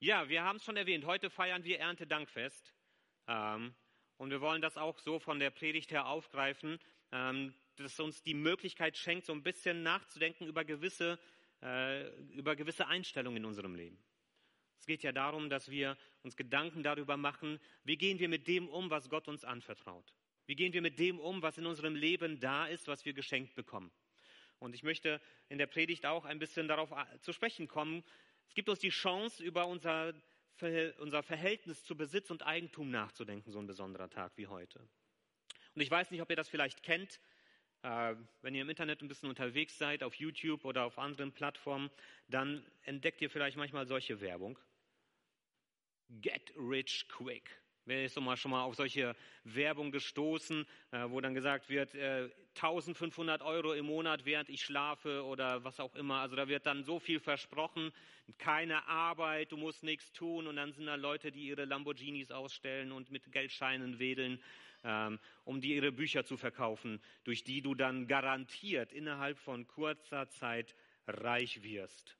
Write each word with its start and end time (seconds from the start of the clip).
Ja, 0.00 0.28
wir 0.28 0.44
haben 0.44 0.58
es 0.58 0.64
schon 0.64 0.76
erwähnt. 0.76 1.04
Heute 1.06 1.28
feiern 1.28 1.64
wir 1.64 1.80
Erntedankfest. 1.80 2.72
Ähm, 3.26 3.74
und 4.16 4.30
wir 4.30 4.40
wollen 4.40 4.62
das 4.62 4.76
auch 4.76 4.96
so 5.00 5.18
von 5.18 5.40
der 5.40 5.50
Predigt 5.50 5.90
her 5.90 6.06
aufgreifen, 6.06 6.78
ähm, 7.10 7.52
dass 7.74 7.98
uns 7.98 8.22
die 8.22 8.34
Möglichkeit 8.34 8.96
schenkt, 8.96 9.26
so 9.26 9.32
ein 9.32 9.42
bisschen 9.42 9.82
nachzudenken 9.82 10.46
über 10.46 10.64
gewisse, 10.64 11.18
äh, 11.62 12.06
über 12.30 12.54
gewisse 12.54 12.86
Einstellungen 12.86 13.38
in 13.38 13.44
unserem 13.44 13.74
Leben. 13.74 13.98
Es 14.78 14.86
geht 14.86 15.02
ja 15.02 15.10
darum, 15.10 15.50
dass 15.50 15.68
wir 15.68 15.96
uns 16.22 16.36
Gedanken 16.36 16.84
darüber 16.84 17.16
machen, 17.16 17.58
wie 17.82 17.96
gehen 17.96 18.20
wir 18.20 18.28
mit 18.28 18.46
dem 18.46 18.68
um, 18.68 18.90
was 18.90 19.10
Gott 19.10 19.26
uns 19.26 19.44
anvertraut. 19.44 20.14
Wie 20.46 20.54
gehen 20.54 20.72
wir 20.72 20.80
mit 20.80 21.00
dem 21.00 21.18
um, 21.18 21.42
was 21.42 21.58
in 21.58 21.66
unserem 21.66 21.96
Leben 21.96 22.38
da 22.38 22.68
ist, 22.68 22.86
was 22.86 23.04
wir 23.04 23.14
geschenkt 23.14 23.56
bekommen. 23.56 23.90
Und 24.60 24.76
ich 24.76 24.84
möchte 24.84 25.20
in 25.48 25.58
der 25.58 25.66
Predigt 25.66 26.06
auch 26.06 26.24
ein 26.24 26.38
bisschen 26.38 26.68
darauf 26.68 26.92
zu 27.20 27.32
sprechen 27.32 27.66
kommen, 27.66 28.04
es 28.48 28.54
gibt 28.54 28.68
uns 28.68 28.80
die 28.80 28.90
Chance, 28.90 29.42
über 29.42 29.66
unser, 29.66 30.14
unser 30.98 31.22
Verhältnis 31.22 31.84
zu 31.84 31.96
Besitz 31.96 32.30
und 32.30 32.44
Eigentum 32.44 32.90
nachzudenken, 32.90 33.52
so 33.52 33.58
ein 33.58 33.66
besonderer 33.66 34.10
Tag 34.10 34.32
wie 34.36 34.46
heute. 34.46 34.80
Und 35.74 35.82
ich 35.82 35.90
weiß 35.90 36.10
nicht, 36.10 36.22
ob 36.22 36.30
ihr 36.30 36.36
das 36.36 36.48
vielleicht 36.48 36.82
kennt, 36.82 37.20
äh, 37.82 38.16
wenn 38.42 38.54
ihr 38.54 38.62
im 38.62 38.70
Internet 38.70 39.02
ein 39.02 39.08
bisschen 39.08 39.28
unterwegs 39.28 39.78
seid, 39.78 40.02
auf 40.02 40.14
YouTube 40.14 40.64
oder 40.64 40.84
auf 40.84 40.98
anderen 40.98 41.32
Plattformen, 41.32 41.90
dann 42.26 42.66
entdeckt 42.82 43.20
ihr 43.22 43.30
vielleicht 43.30 43.56
manchmal 43.56 43.86
solche 43.86 44.20
Werbung. 44.20 44.58
Get 46.08 46.52
rich 46.56 47.06
quick. 47.08 47.62
Wer 47.88 48.04
ist 48.04 48.12
schon 48.12 48.24
mal, 48.24 48.36
schon 48.36 48.50
mal 48.50 48.64
auf 48.64 48.74
solche 48.74 49.16
Werbung 49.44 49.90
gestoßen, 49.90 50.66
äh, 50.90 51.04
wo 51.08 51.22
dann 51.22 51.32
gesagt 51.32 51.70
wird, 51.70 51.94
äh, 51.94 52.28
1500 52.54 53.40
Euro 53.40 53.72
im 53.72 53.86
Monat, 53.86 54.26
während 54.26 54.50
ich 54.50 54.60
schlafe 54.60 55.24
oder 55.24 55.64
was 55.64 55.80
auch 55.80 55.94
immer. 55.94 56.16
Also 56.16 56.36
da 56.36 56.48
wird 56.48 56.66
dann 56.66 56.84
so 56.84 56.98
viel 56.98 57.18
versprochen, 57.18 57.90
keine 58.36 58.86
Arbeit, 58.88 59.52
du 59.52 59.56
musst 59.56 59.84
nichts 59.84 60.12
tun. 60.12 60.46
Und 60.48 60.56
dann 60.56 60.74
sind 60.74 60.84
da 60.84 60.96
Leute, 60.96 61.32
die 61.32 61.46
ihre 61.46 61.64
Lamborghinis 61.64 62.30
ausstellen 62.30 62.92
und 62.92 63.10
mit 63.10 63.32
Geldscheinen 63.32 63.98
wedeln, 63.98 64.38
ähm, 64.84 65.18
um 65.46 65.62
dir 65.62 65.76
ihre 65.76 65.90
Bücher 65.90 66.26
zu 66.26 66.36
verkaufen, 66.36 67.00
durch 67.24 67.42
die 67.42 67.62
du 67.62 67.74
dann 67.74 68.06
garantiert 68.06 68.92
innerhalb 68.92 69.38
von 69.38 69.66
kurzer 69.66 70.28
Zeit 70.28 70.74
reich 71.06 71.62
wirst. 71.62 72.18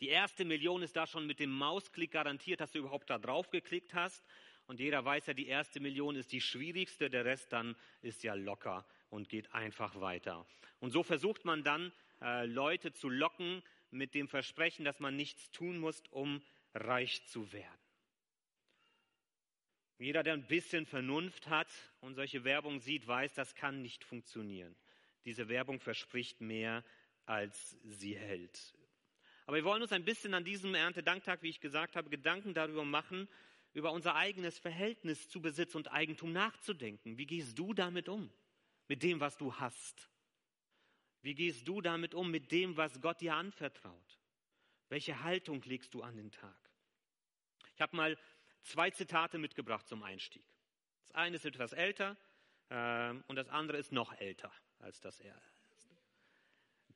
Die 0.00 0.08
erste 0.08 0.46
Million 0.46 0.82
ist 0.82 0.96
da 0.96 1.06
schon 1.06 1.26
mit 1.26 1.40
dem 1.40 1.50
Mausklick 1.50 2.12
garantiert, 2.12 2.60
dass 2.60 2.72
du 2.72 2.78
überhaupt 2.78 3.10
da 3.10 3.18
drauf 3.18 3.50
geklickt 3.50 3.92
hast. 3.92 4.24
Und 4.70 4.78
jeder 4.78 5.04
weiß 5.04 5.26
ja, 5.26 5.34
die 5.34 5.48
erste 5.48 5.80
Million 5.80 6.14
ist 6.14 6.30
die 6.30 6.40
schwierigste, 6.40 7.10
der 7.10 7.24
Rest 7.24 7.52
dann 7.52 7.74
ist 8.02 8.22
ja 8.22 8.34
locker 8.34 8.86
und 9.08 9.28
geht 9.28 9.52
einfach 9.52 10.00
weiter. 10.00 10.46
Und 10.78 10.92
so 10.92 11.02
versucht 11.02 11.44
man 11.44 11.64
dann, 11.64 11.90
äh, 12.22 12.46
Leute 12.46 12.92
zu 12.92 13.08
locken 13.08 13.64
mit 13.90 14.14
dem 14.14 14.28
Versprechen, 14.28 14.84
dass 14.84 15.00
man 15.00 15.16
nichts 15.16 15.50
tun 15.50 15.78
muss, 15.78 16.00
um 16.12 16.40
reich 16.72 17.26
zu 17.26 17.52
werden. 17.52 17.80
Jeder, 19.98 20.22
der 20.22 20.34
ein 20.34 20.46
bisschen 20.46 20.86
Vernunft 20.86 21.48
hat 21.48 21.68
und 22.00 22.14
solche 22.14 22.44
Werbung 22.44 22.78
sieht, 22.78 23.08
weiß, 23.08 23.34
das 23.34 23.56
kann 23.56 23.82
nicht 23.82 24.04
funktionieren. 24.04 24.76
Diese 25.24 25.48
Werbung 25.48 25.80
verspricht 25.80 26.40
mehr, 26.40 26.84
als 27.26 27.76
sie 27.82 28.16
hält. 28.16 28.72
Aber 29.46 29.56
wir 29.56 29.64
wollen 29.64 29.82
uns 29.82 29.90
ein 29.90 30.04
bisschen 30.04 30.32
an 30.32 30.44
diesem 30.44 30.76
Erntedanktag, 30.76 31.42
wie 31.42 31.48
ich 31.48 31.58
gesagt 31.58 31.96
habe, 31.96 32.08
Gedanken 32.08 32.54
darüber 32.54 32.84
machen, 32.84 33.28
über 33.72 33.92
unser 33.92 34.16
eigenes 34.16 34.58
Verhältnis 34.58 35.28
zu 35.28 35.40
Besitz 35.40 35.74
und 35.74 35.92
Eigentum 35.92 36.32
nachzudenken. 36.32 37.18
Wie 37.18 37.26
gehst 37.26 37.58
du 37.58 37.72
damit 37.72 38.08
um? 38.08 38.32
Mit 38.88 39.02
dem, 39.02 39.20
was 39.20 39.36
du 39.36 39.54
hast? 39.54 40.10
Wie 41.22 41.34
gehst 41.34 41.68
du 41.68 41.80
damit 41.80 42.14
um, 42.14 42.30
mit 42.30 42.50
dem, 42.50 42.76
was 42.76 43.00
Gott 43.00 43.20
dir 43.20 43.34
anvertraut? 43.34 44.18
Welche 44.88 45.22
Haltung 45.22 45.62
legst 45.62 45.94
du 45.94 46.02
an 46.02 46.16
den 46.16 46.32
Tag? 46.32 46.70
Ich 47.74 47.80
habe 47.80 47.96
mal 47.96 48.18
zwei 48.62 48.90
Zitate 48.90 49.38
mitgebracht 49.38 49.86
zum 49.86 50.02
Einstieg. 50.02 50.44
Das 51.08 51.16
eine 51.16 51.36
ist 51.36 51.44
etwas 51.44 51.72
älter 51.72 52.16
äh, 52.68 53.14
und 53.28 53.36
das 53.36 53.48
andere 53.48 53.78
ist 53.78 53.92
noch 53.92 54.12
älter 54.18 54.52
als 54.78 55.00
das 55.00 55.20
erste. 55.20 55.60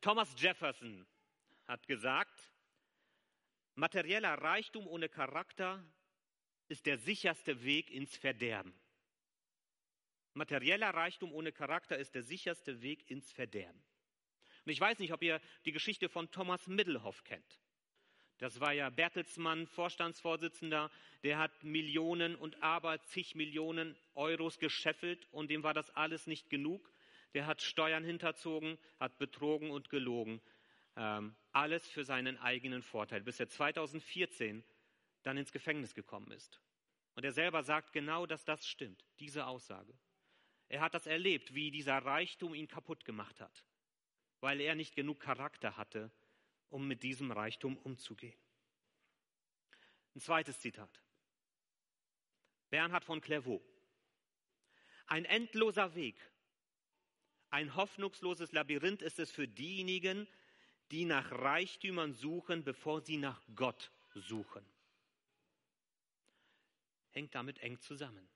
Thomas 0.01 0.35
Jefferson 0.37 1.05
hat 1.67 1.87
gesagt, 1.87 2.51
materieller 3.75 4.35
Reichtum 4.35 4.87
ohne 4.87 5.09
Charakter 5.09 5.83
ist 6.67 6.85
der 6.85 6.97
sicherste 6.97 7.63
Weg 7.63 7.91
ins 7.91 8.15
Verderben. 8.17 8.73
Materieller 10.33 10.89
Reichtum 10.89 11.31
ohne 11.33 11.51
Charakter 11.51 11.97
ist 11.97 12.15
der 12.15 12.23
sicherste 12.23 12.81
Weg 12.81 13.09
ins 13.09 13.31
Verderben. 13.31 13.81
Und 14.65 14.71
ich 14.71 14.79
weiß 14.79 14.99
nicht, 14.99 15.13
ob 15.13 15.21
ihr 15.21 15.39
die 15.65 15.71
Geschichte 15.71 16.09
von 16.09 16.29
Thomas 16.31 16.67
Middelhoff 16.67 17.23
kennt. 17.23 17.59
Das 18.39 18.59
war 18.59 18.73
ja 18.73 18.89
Bertelsmann, 18.89 19.65
Vorstandsvorsitzender, 19.67 20.91
der 21.23 21.37
hat 21.37 21.63
Millionen 21.63 22.35
und 22.35 22.61
aber 22.61 23.01
zig 23.03 23.33
Millionen 23.35 23.95
Euros 24.13 24.59
gescheffelt 24.59 25.25
und 25.31 25.49
dem 25.49 25.63
war 25.63 25.73
das 25.73 25.89
alles 25.91 26.27
nicht 26.27 26.49
genug. 26.49 26.91
Der 27.33 27.45
hat 27.45 27.61
Steuern 27.61 28.03
hinterzogen, 28.03 28.77
hat 28.99 29.17
betrogen 29.19 29.71
und 29.71 29.89
gelogen. 29.89 30.41
Ähm, 30.97 31.35
alles 31.53 31.87
für 31.87 32.03
seinen 32.03 32.37
eigenen 32.37 32.81
Vorteil, 32.81 33.21
bis 33.21 33.39
er 33.39 33.47
2014 33.47 34.63
dann 35.25 35.37
ins 35.37 35.51
Gefängnis 35.51 35.95
gekommen 35.95 36.31
ist. 36.31 36.61
Und 37.15 37.25
er 37.25 37.31
selber 37.31 37.63
sagt 37.63 37.93
genau, 37.93 38.25
dass 38.25 38.45
das 38.45 38.67
stimmt, 38.67 39.03
diese 39.19 39.47
Aussage. 39.47 39.93
Er 40.69 40.81
hat 40.81 40.93
das 40.93 41.07
erlebt, 41.07 41.55
wie 41.55 41.71
dieser 41.71 41.97
Reichtum 41.97 42.53
ihn 42.53 42.67
kaputt 42.67 43.05
gemacht 43.05 43.41
hat, 43.41 43.65
weil 44.39 44.61
er 44.61 44.75
nicht 44.75 44.95
genug 44.95 45.19
Charakter 45.19 45.77
hatte, 45.77 46.11
um 46.69 46.87
mit 46.87 47.01
diesem 47.01 47.31
Reichtum 47.31 47.77
umzugehen. 47.77 48.37
Ein 50.13 50.21
zweites 50.21 50.59
Zitat. 50.59 51.01
Bernhard 52.69 53.03
von 53.03 53.21
Clairvaux. 53.21 53.63
Ein 55.07 55.25
endloser 55.25 55.95
Weg, 55.95 56.19
ein 57.49 57.75
hoffnungsloses 57.75 58.51
Labyrinth 58.51 59.01
ist 59.01 59.19
es 59.19 59.31
für 59.31 59.47
diejenigen, 59.47 60.27
die 60.91 61.05
nach 61.05 61.31
Reichtümern 61.31 62.13
suchen, 62.13 62.63
bevor 62.63 63.01
sie 63.01 63.17
nach 63.17 63.41
Gott 63.55 63.91
suchen 64.13 64.65
hängt 67.15 67.33
damit 67.33 67.59
eng 67.59 67.79
zusammen. 67.79 68.29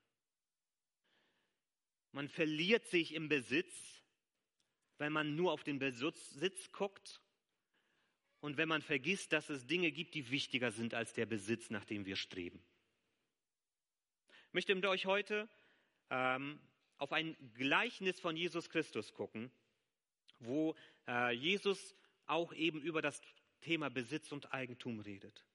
Man 2.11 2.27
verliert 2.27 2.87
sich 2.87 3.13
im 3.13 3.29
Besitz, 3.29 4.03
wenn 4.97 5.13
man 5.13 5.35
nur 5.35 5.51
auf 5.51 5.63
den 5.63 5.77
Besitz 5.77 6.71
guckt 6.71 7.21
und 8.39 8.57
wenn 8.57 8.69
man 8.69 8.81
vergisst, 8.81 9.31
dass 9.33 9.49
es 9.49 9.67
Dinge 9.67 9.91
gibt, 9.91 10.15
die 10.15 10.31
wichtiger 10.31 10.71
sind 10.71 10.93
als 10.93 11.13
der 11.13 11.25
Besitz, 11.25 11.69
nach 11.69 11.85
dem 11.85 12.05
wir 12.05 12.15
streben. 12.15 12.63
Ich 14.47 14.53
möchte 14.53 14.73
mit 14.73 14.85
euch 14.85 15.05
heute 15.05 15.47
ähm, 16.09 16.59
auf 16.97 17.11
ein 17.11 17.35
Gleichnis 17.53 18.19
von 18.19 18.35
Jesus 18.35 18.69
Christus 18.69 19.13
gucken, 19.13 19.51
wo 20.39 20.75
äh, 21.07 21.31
Jesus 21.33 21.95
auch 22.25 22.53
eben 22.53 22.81
über 22.81 23.01
das 23.01 23.21
Thema 23.61 23.89
Besitz 23.89 24.31
und 24.31 24.53
Eigentum 24.53 24.99
redet. 25.01 25.45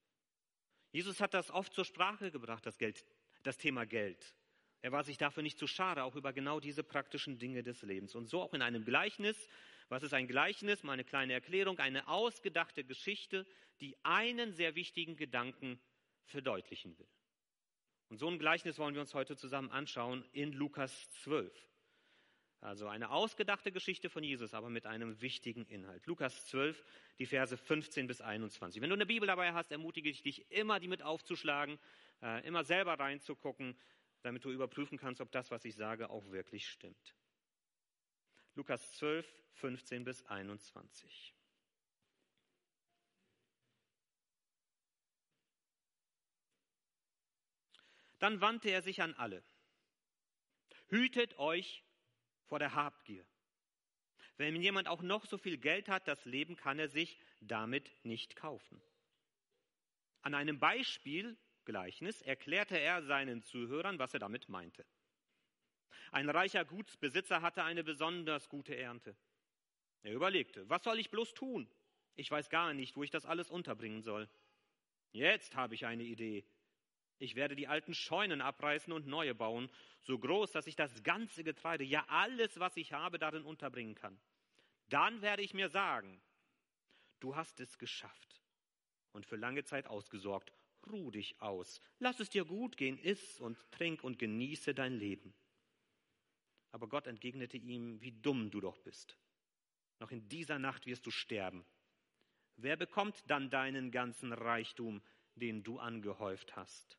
Jesus 0.94 1.20
hat 1.20 1.34
das 1.34 1.50
oft 1.50 1.74
zur 1.74 1.84
Sprache 1.84 2.30
gebracht, 2.30 2.64
das, 2.64 2.78
Geld, 2.78 3.04
das 3.42 3.58
Thema 3.58 3.84
Geld. 3.84 4.36
Er 4.80 4.92
war 4.92 5.02
sich 5.02 5.18
dafür 5.18 5.42
nicht 5.42 5.58
zu 5.58 5.66
schade, 5.66 6.04
auch 6.04 6.14
über 6.14 6.32
genau 6.32 6.60
diese 6.60 6.84
praktischen 6.84 7.36
Dinge 7.36 7.64
des 7.64 7.82
Lebens. 7.82 8.14
Und 8.14 8.28
so 8.28 8.40
auch 8.40 8.54
in 8.54 8.62
einem 8.62 8.84
Gleichnis. 8.84 9.48
Was 9.88 10.04
ist 10.04 10.14
ein 10.14 10.28
Gleichnis? 10.28 10.84
Mal 10.84 10.92
eine 10.92 11.02
kleine 11.02 11.32
Erklärung. 11.32 11.80
Eine 11.80 12.06
ausgedachte 12.06 12.84
Geschichte, 12.84 13.44
die 13.80 13.96
einen 14.04 14.52
sehr 14.52 14.76
wichtigen 14.76 15.16
Gedanken 15.16 15.80
verdeutlichen 16.26 16.96
will. 16.96 17.08
Und 18.08 18.18
so 18.18 18.28
ein 18.28 18.38
Gleichnis 18.38 18.78
wollen 18.78 18.94
wir 18.94 19.00
uns 19.00 19.14
heute 19.14 19.36
zusammen 19.36 19.72
anschauen 19.72 20.24
in 20.30 20.52
Lukas 20.52 21.10
12. 21.22 21.52
Also 22.64 22.88
eine 22.88 23.10
ausgedachte 23.10 23.72
Geschichte 23.72 24.08
von 24.08 24.24
Jesus, 24.24 24.54
aber 24.54 24.70
mit 24.70 24.86
einem 24.86 25.20
wichtigen 25.20 25.66
Inhalt. 25.66 26.06
Lukas 26.06 26.46
12, 26.46 26.82
die 27.18 27.26
Verse 27.26 27.54
15 27.54 28.06
bis 28.06 28.22
21. 28.22 28.80
Wenn 28.80 28.88
du 28.88 28.94
eine 28.94 29.04
Bibel 29.04 29.26
dabei 29.26 29.52
hast, 29.52 29.70
ermutige 29.70 30.08
ich 30.08 30.22
dich 30.22 30.50
immer, 30.50 30.80
die 30.80 30.88
mit 30.88 31.02
aufzuschlagen, 31.02 31.78
äh, 32.22 32.42
immer 32.46 32.64
selber 32.64 32.98
reinzugucken, 32.98 33.78
damit 34.22 34.46
du 34.46 34.50
überprüfen 34.50 34.96
kannst, 34.96 35.20
ob 35.20 35.30
das, 35.30 35.50
was 35.50 35.66
ich 35.66 35.74
sage, 35.74 36.08
auch 36.08 36.30
wirklich 36.30 36.66
stimmt. 36.66 37.14
Lukas 38.54 38.92
12, 38.92 39.30
15 39.56 40.04
bis 40.04 40.24
21. 40.24 41.34
Dann 48.20 48.40
wandte 48.40 48.70
er 48.70 48.80
sich 48.80 49.02
an 49.02 49.12
alle. 49.12 49.44
Hütet 50.88 51.38
euch 51.38 51.83
vor 52.54 52.60
der 52.60 52.76
Habgier. 52.76 53.26
Wenn 54.36 54.54
jemand 54.54 54.86
auch 54.86 55.02
noch 55.02 55.26
so 55.26 55.38
viel 55.38 55.58
Geld 55.58 55.88
hat, 55.88 56.06
das 56.06 56.24
Leben 56.24 56.54
kann 56.54 56.78
er 56.78 56.86
sich 56.86 57.18
damit 57.40 57.90
nicht 58.04 58.36
kaufen. 58.36 58.80
An 60.22 60.34
einem 60.34 60.60
Beispiel, 60.60 61.36
Gleichnis, 61.64 62.22
erklärte 62.22 62.78
er 62.78 63.02
seinen 63.02 63.42
Zuhörern, 63.42 63.98
was 63.98 64.14
er 64.14 64.20
damit 64.20 64.48
meinte. 64.48 64.86
Ein 66.12 66.30
reicher 66.30 66.64
Gutsbesitzer 66.64 67.42
hatte 67.42 67.64
eine 67.64 67.82
besonders 67.82 68.48
gute 68.48 68.76
Ernte. 68.76 69.16
Er 70.04 70.14
überlegte, 70.14 70.68
was 70.68 70.84
soll 70.84 71.00
ich 71.00 71.10
bloß 71.10 71.34
tun? 71.34 71.68
Ich 72.14 72.30
weiß 72.30 72.50
gar 72.50 72.72
nicht, 72.72 72.94
wo 72.94 73.02
ich 73.02 73.10
das 73.10 73.26
alles 73.26 73.50
unterbringen 73.50 74.02
soll. 74.02 74.30
Jetzt 75.10 75.56
habe 75.56 75.74
ich 75.74 75.86
eine 75.86 76.04
Idee. 76.04 76.44
Ich 77.18 77.36
werde 77.36 77.56
die 77.56 77.68
alten 77.68 77.94
Scheunen 77.94 78.40
abreißen 78.40 78.92
und 78.92 79.06
neue 79.06 79.34
bauen, 79.34 79.70
so 80.00 80.18
groß, 80.18 80.52
dass 80.52 80.66
ich 80.66 80.76
das 80.76 81.02
ganze 81.02 81.44
Getreide, 81.44 81.84
ja 81.84 82.04
alles, 82.08 82.58
was 82.58 82.76
ich 82.76 82.92
habe, 82.92 83.18
darin 83.18 83.44
unterbringen 83.44 83.94
kann. 83.94 84.18
Dann 84.88 85.22
werde 85.22 85.42
ich 85.42 85.54
mir 85.54 85.68
sagen, 85.68 86.20
du 87.20 87.36
hast 87.36 87.60
es 87.60 87.78
geschafft 87.78 88.42
und 89.12 89.26
für 89.26 89.36
lange 89.36 89.64
Zeit 89.64 89.86
ausgesorgt. 89.86 90.52
Ruh 90.90 91.10
dich 91.10 91.40
aus, 91.40 91.80
lass 91.98 92.20
es 92.20 92.28
dir 92.28 92.44
gut 92.44 92.76
gehen, 92.76 92.98
iss 92.98 93.40
und 93.40 93.56
trink 93.70 94.04
und 94.04 94.18
genieße 94.18 94.74
dein 94.74 94.98
Leben. 94.98 95.32
Aber 96.72 96.88
Gott 96.88 97.06
entgegnete 97.06 97.56
ihm, 97.56 98.00
wie 98.02 98.12
dumm 98.12 98.50
du 98.50 98.60
doch 98.60 98.76
bist. 98.78 99.16
Noch 100.00 100.10
in 100.10 100.28
dieser 100.28 100.58
Nacht 100.58 100.84
wirst 100.86 101.06
du 101.06 101.10
sterben. 101.10 101.64
Wer 102.56 102.76
bekommt 102.76 103.22
dann 103.28 103.48
deinen 103.48 103.90
ganzen 103.90 104.32
Reichtum, 104.32 105.00
den 105.36 105.62
du 105.62 105.78
angehäuft 105.78 106.54
hast? 106.56 106.98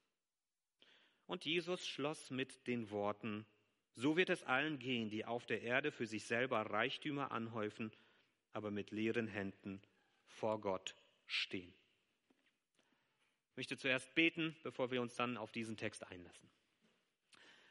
Und 1.27 1.45
Jesus 1.45 1.88
schloss 1.88 2.30
mit 2.30 2.68
den 2.68 2.89
Worten, 2.92 3.45
so 3.95 4.18
wird 4.18 4.30
es 4.30 4.44
allen 4.44 4.77
gehen, 4.77 5.10
die 5.10 5.25
auf 5.25 5.45
der 5.45 5.62
Erde 5.62 5.92
für 5.92 6.06
sich 6.06 6.25
selber 6.25 6.62
Reichtümer 6.62 7.31
anhäufen, 7.31 7.92
aber 8.51 8.69
mit 8.69 8.92
leeren 8.92 9.27
Händen 9.27 9.81
vor 10.27 10.60
Gott 10.62 10.95
stehen. 11.25 11.74
Ich 13.51 13.57
möchte 13.57 13.77
zuerst 13.77 14.13
beten, 14.16 14.56
bevor 14.63 14.92
wir 14.92 15.01
uns 15.01 15.16
dann 15.16 15.38
auf 15.38 15.51
diesen 15.51 15.77
Text 15.77 16.06
einlassen. 16.06 16.50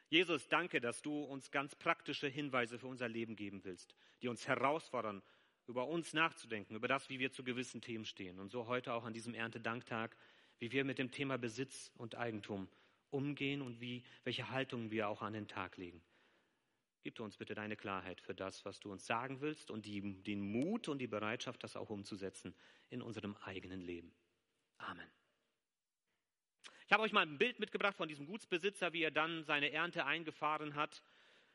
Jesus, 0.08 0.48
danke, 0.48 0.80
dass 0.80 1.02
du 1.02 1.24
uns 1.24 1.50
ganz 1.50 1.74
praktische 1.74 2.28
Hinweise 2.28 2.78
für 2.78 2.86
unser 2.86 3.08
Leben 3.08 3.36
geben 3.36 3.64
willst, 3.64 3.94
die 4.22 4.28
uns 4.28 4.48
herausfordern, 4.48 5.22
über 5.66 5.86
uns 5.86 6.12
nachzudenken, 6.12 6.74
über 6.74 6.88
das, 6.88 7.08
wie 7.08 7.18
wir 7.18 7.32
zu 7.32 7.44
gewissen 7.44 7.80
Themen 7.80 8.04
stehen. 8.04 8.38
Und 8.38 8.50
so 8.50 8.66
heute 8.66 8.94
auch 8.94 9.04
an 9.04 9.12
diesem 9.12 9.34
Erntedanktag, 9.34 10.16
wie 10.58 10.72
wir 10.72 10.84
mit 10.84 10.98
dem 10.98 11.10
Thema 11.10 11.36
Besitz 11.36 11.90
und 11.96 12.14
Eigentum 12.14 12.68
umgehen 13.14 13.62
und 13.62 13.81
wie, 13.81 14.05
welche 14.25 14.50
Haltungen 14.50 14.90
wir 14.90 15.08
auch 15.08 15.22
an 15.22 15.32
den 15.32 15.49
Tag 15.49 15.76
legen. 15.76 16.02
Gib 17.02 17.20
uns 17.20 17.37
bitte 17.37 17.55
deine 17.55 17.76
Klarheit 17.76 18.20
für 18.20 18.34
das, 18.34 18.64
was 18.64 18.81
du 18.81 18.90
uns 18.90 19.06
sagen 19.06 19.40
willst 19.40 19.70
und 19.70 19.87
die, 19.87 20.22
den 20.22 20.40
Mut 20.40 20.88
und 20.88 20.99
die 20.99 21.06
Bereitschaft, 21.06 21.62
das 21.62 21.76
auch 21.76 21.90
umzusetzen 21.90 22.55
in 22.90 23.02
unserem 23.02 23.37
eigenen 23.37 23.81
Leben. 23.81 24.14
Amen. 24.78 25.06
Ich 26.87 26.93
habe 26.93 27.02
euch 27.02 27.12
mal 27.12 27.26
ein 27.26 27.38
Bild 27.38 27.61
mitgebracht 27.61 27.96
von 27.96 28.08
diesem 28.08 28.26
Gutsbesitzer, 28.26 28.93
wie 28.93 29.02
er 29.02 29.11
dann 29.11 29.44
seine 29.44 29.70
Ernte 29.70 30.05
eingefahren 30.05 30.75
hat 30.75 31.02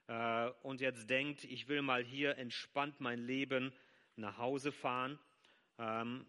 äh, 0.07 0.49
und 0.63 0.81
jetzt 0.81 1.09
denkt, 1.09 1.43
ich 1.43 1.67
will 1.67 1.81
mal 1.81 2.03
hier 2.03 2.37
entspannt 2.37 2.99
mein 2.99 3.19
Leben 3.19 3.73
nach 4.15 4.37
Hause 4.37 4.71
fahren. 4.71 5.19
Ähm, 5.77 6.25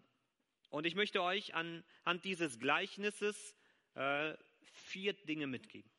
und 0.71 0.87
ich 0.87 0.95
möchte 0.95 1.23
euch 1.23 1.55
anhand 1.55 2.25
dieses 2.25 2.59
Gleichnisses 2.59 3.57
äh, 3.95 4.35
vier 4.63 5.13
Dinge 5.13 5.47
mitgeben. 5.47 5.91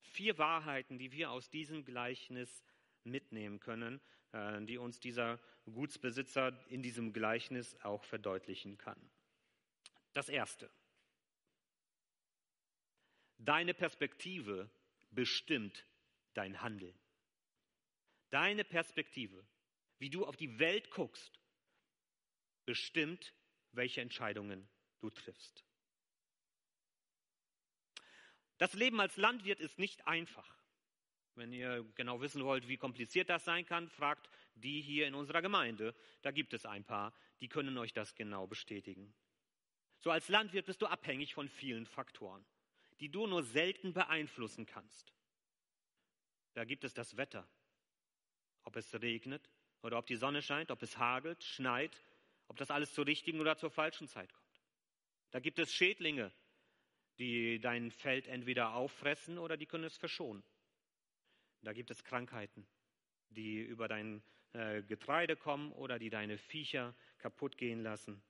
Vier 0.00 0.38
Wahrheiten, 0.38 0.98
die 0.98 1.12
wir 1.12 1.30
aus 1.30 1.50
diesem 1.50 1.84
Gleichnis 1.84 2.64
mitnehmen 3.04 3.60
können, 3.60 4.00
äh, 4.32 4.62
die 4.64 4.78
uns 4.78 5.00
dieser 5.00 5.40
Gutsbesitzer 5.64 6.58
in 6.68 6.82
diesem 6.82 7.12
Gleichnis 7.12 7.76
auch 7.82 8.04
verdeutlichen 8.04 8.78
kann. 8.78 9.10
Das 10.12 10.28
Erste. 10.28 10.70
Deine 13.38 13.74
Perspektive 13.74 14.70
bestimmt 15.10 15.86
dein 16.34 16.60
Handeln. 16.60 16.98
Deine 18.30 18.64
Perspektive, 18.64 19.46
wie 19.98 20.10
du 20.10 20.24
auf 20.24 20.36
die 20.36 20.58
Welt 20.58 20.90
guckst, 20.90 21.40
bestimmt, 22.64 23.32
welche 23.72 24.00
Entscheidungen 24.00 24.68
du 25.00 25.10
triffst. 25.10 25.64
Das 28.60 28.74
Leben 28.74 29.00
als 29.00 29.16
Landwirt 29.16 29.58
ist 29.58 29.78
nicht 29.78 30.06
einfach. 30.06 30.54
Wenn 31.34 31.50
ihr 31.50 31.82
genau 31.94 32.20
wissen 32.20 32.44
wollt, 32.44 32.68
wie 32.68 32.76
kompliziert 32.76 33.30
das 33.30 33.46
sein 33.46 33.64
kann, 33.64 33.88
fragt 33.88 34.28
die 34.54 34.82
hier 34.82 35.06
in 35.06 35.14
unserer 35.14 35.40
Gemeinde. 35.40 35.94
Da 36.20 36.30
gibt 36.30 36.52
es 36.52 36.66
ein 36.66 36.84
paar, 36.84 37.14
die 37.40 37.48
können 37.48 37.78
euch 37.78 37.94
das 37.94 38.14
genau 38.14 38.46
bestätigen. 38.46 39.14
So 39.98 40.10
als 40.10 40.28
Landwirt 40.28 40.66
bist 40.66 40.82
du 40.82 40.86
abhängig 40.86 41.32
von 41.32 41.48
vielen 41.48 41.86
Faktoren, 41.86 42.44
die 43.00 43.08
du 43.08 43.26
nur 43.26 43.42
selten 43.42 43.94
beeinflussen 43.94 44.66
kannst. 44.66 45.14
Da 46.52 46.64
gibt 46.64 46.84
es 46.84 46.92
das 46.92 47.16
Wetter, 47.16 47.48
ob 48.64 48.76
es 48.76 48.92
regnet 49.00 49.48
oder 49.80 49.96
ob 49.96 50.06
die 50.06 50.16
Sonne 50.16 50.42
scheint, 50.42 50.70
ob 50.70 50.82
es 50.82 50.98
hagelt, 50.98 51.42
schneit, 51.42 52.04
ob 52.46 52.58
das 52.58 52.70
alles 52.70 52.92
zur 52.92 53.06
richtigen 53.06 53.40
oder 53.40 53.56
zur 53.56 53.70
falschen 53.70 54.06
Zeit 54.06 54.30
kommt. 54.34 54.60
Da 55.30 55.40
gibt 55.40 55.58
es 55.58 55.72
Schädlinge, 55.72 56.30
die 57.20 57.60
dein 57.60 57.90
Feld 57.90 58.26
entweder 58.26 58.74
auffressen 58.74 59.38
oder 59.38 59.56
die 59.56 59.66
können 59.66 59.84
es 59.84 59.96
verschonen. 59.96 60.42
Da 61.62 61.72
gibt 61.74 61.90
es 61.90 62.02
Krankheiten, 62.02 62.66
die 63.28 63.60
über 63.60 63.86
dein 63.86 64.22
äh, 64.54 64.82
Getreide 64.82 65.36
kommen 65.36 65.70
oder 65.72 65.98
die 65.98 66.08
deine 66.08 66.38
Viecher 66.38 66.94
kaputt 67.18 67.58
gehen 67.58 67.82
lassen. 67.82 68.22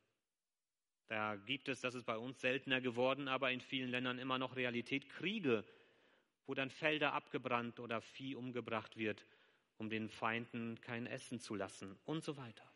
Da 1.06 1.36
gibt 1.36 1.68
es, 1.68 1.80
das 1.80 1.94
ist 1.94 2.04
bei 2.04 2.18
uns 2.18 2.40
seltener 2.40 2.80
geworden, 2.80 3.28
aber 3.28 3.52
in 3.52 3.60
vielen 3.60 3.90
Ländern 3.90 4.18
immer 4.18 4.38
noch 4.38 4.56
Realität, 4.56 5.08
Kriege, 5.08 5.64
wo 6.46 6.54
dann 6.54 6.70
Felder 6.70 7.12
abgebrannt 7.12 7.78
oder 7.78 8.00
Vieh 8.00 8.34
umgebracht 8.34 8.96
wird, 8.96 9.24
um 9.78 9.88
den 9.88 10.08
Feinden 10.08 10.80
kein 10.80 11.06
Essen 11.06 11.38
zu 11.38 11.54
lassen 11.54 11.96
und 12.04 12.24
so 12.24 12.36
weiter. 12.36 12.68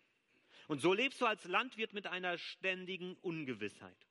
Und 0.69 0.81
so 0.81 0.95
lebst 0.95 1.21
du 1.21 1.27
als 1.27 1.45
Landwirt 1.45 1.93
mit 1.93 2.07
einer 2.07 2.39
ständigen 2.39 3.17
Ungewissheit. 3.17 4.07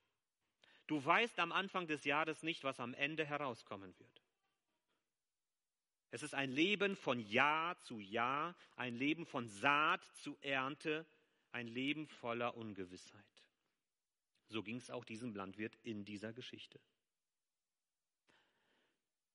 Du 0.86 1.02
weißt 1.04 1.38
am 1.38 1.52
Anfang 1.52 1.86
des 1.86 2.04
Jahres 2.04 2.42
nicht, 2.42 2.64
was 2.64 2.80
am 2.80 2.94
Ende 2.94 3.24
herauskommen 3.24 3.98
wird. 3.98 4.22
Es 6.10 6.22
ist 6.22 6.34
ein 6.34 6.52
Leben 6.52 6.94
von 6.94 7.18
Jahr 7.18 7.76
zu 7.80 7.98
Jahr, 7.98 8.54
ein 8.76 8.94
Leben 8.94 9.26
von 9.26 9.48
Saat 9.48 10.04
zu 10.22 10.36
Ernte, 10.42 11.06
ein 11.50 11.66
Leben 11.66 12.06
voller 12.06 12.56
Ungewissheit. 12.56 13.24
So 14.48 14.62
ging 14.62 14.76
es 14.76 14.90
auch 14.90 15.04
diesem 15.04 15.34
Landwirt 15.34 15.76
in 15.82 16.04
dieser 16.04 16.32
Geschichte. 16.32 16.80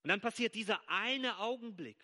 Und 0.04 0.10
dann 0.10 0.22
passiert 0.22 0.56
dieser 0.56 0.88
eine 0.88 1.40
Augenblick. 1.40 2.02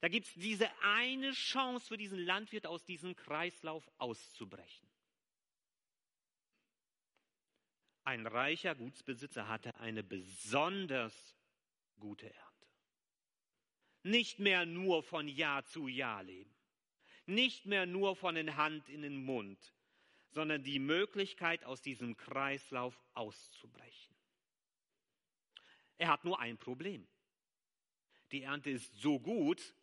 Da 0.00 0.08
gibt 0.08 0.26
es 0.26 0.34
diese 0.34 0.68
eine 0.80 1.32
Chance 1.32 1.86
für 1.86 1.96
diesen 1.96 2.18
Landwirt, 2.18 2.66
aus 2.66 2.84
diesem 2.84 3.14
Kreislauf 3.14 3.88
auszubrechen. 3.98 4.91
Ein 8.04 8.26
reicher 8.26 8.74
Gutsbesitzer 8.74 9.48
hatte 9.48 9.78
eine 9.78 10.02
besonders 10.02 11.36
gute 12.00 12.26
Ernte. 12.26 12.68
Nicht 14.02 14.40
mehr 14.40 14.66
nur 14.66 15.02
von 15.02 15.28
Jahr 15.28 15.64
zu 15.64 15.86
Jahr 15.86 16.24
leben, 16.24 16.52
nicht 17.26 17.66
mehr 17.66 17.86
nur 17.86 18.16
von 18.16 18.34
den 18.34 18.56
Hand 18.56 18.88
in 18.88 19.02
den 19.02 19.24
Mund, 19.24 19.72
sondern 20.30 20.64
die 20.64 20.80
Möglichkeit, 20.80 21.64
aus 21.64 21.80
diesem 21.80 22.16
Kreislauf 22.16 23.00
auszubrechen. 23.14 24.16
Er 25.98 26.08
hat 26.08 26.24
nur 26.24 26.40
ein 26.40 26.58
Problem. 26.58 27.06
Die 28.32 28.42
Ernte 28.42 28.70
ist 28.70 28.92
so 28.96 29.20
gut, 29.20 29.74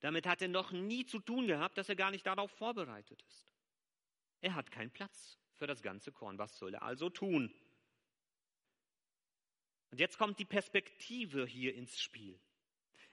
damit 0.00 0.26
hat 0.26 0.42
er 0.42 0.48
noch 0.48 0.72
nie 0.72 1.06
zu 1.06 1.20
tun 1.20 1.46
gehabt, 1.46 1.78
dass 1.78 1.88
er 1.88 1.96
gar 1.96 2.10
nicht 2.10 2.26
darauf 2.26 2.50
vorbereitet 2.50 3.22
ist. 3.22 3.52
Er 4.40 4.54
hat 4.54 4.70
keinen 4.70 4.90
Platz 4.90 5.38
für 5.60 5.66
das 5.66 5.82
ganze 5.82 6.10
Korn. 6.10 6.38
Was 6.38 6.58
soll 6.58 6.74
er 6.74 6.82
also 6.82 7.10
tun? 7.10 7.54
Und 9.90 10.00
jetzt 10.00 10.18
kommt 10.18 10.38
die 10.38 10.46
Perspektive 10.46 11.46
hier 11.46 11.74
ins 11.74 12.00
Spiel. 12.00 12.40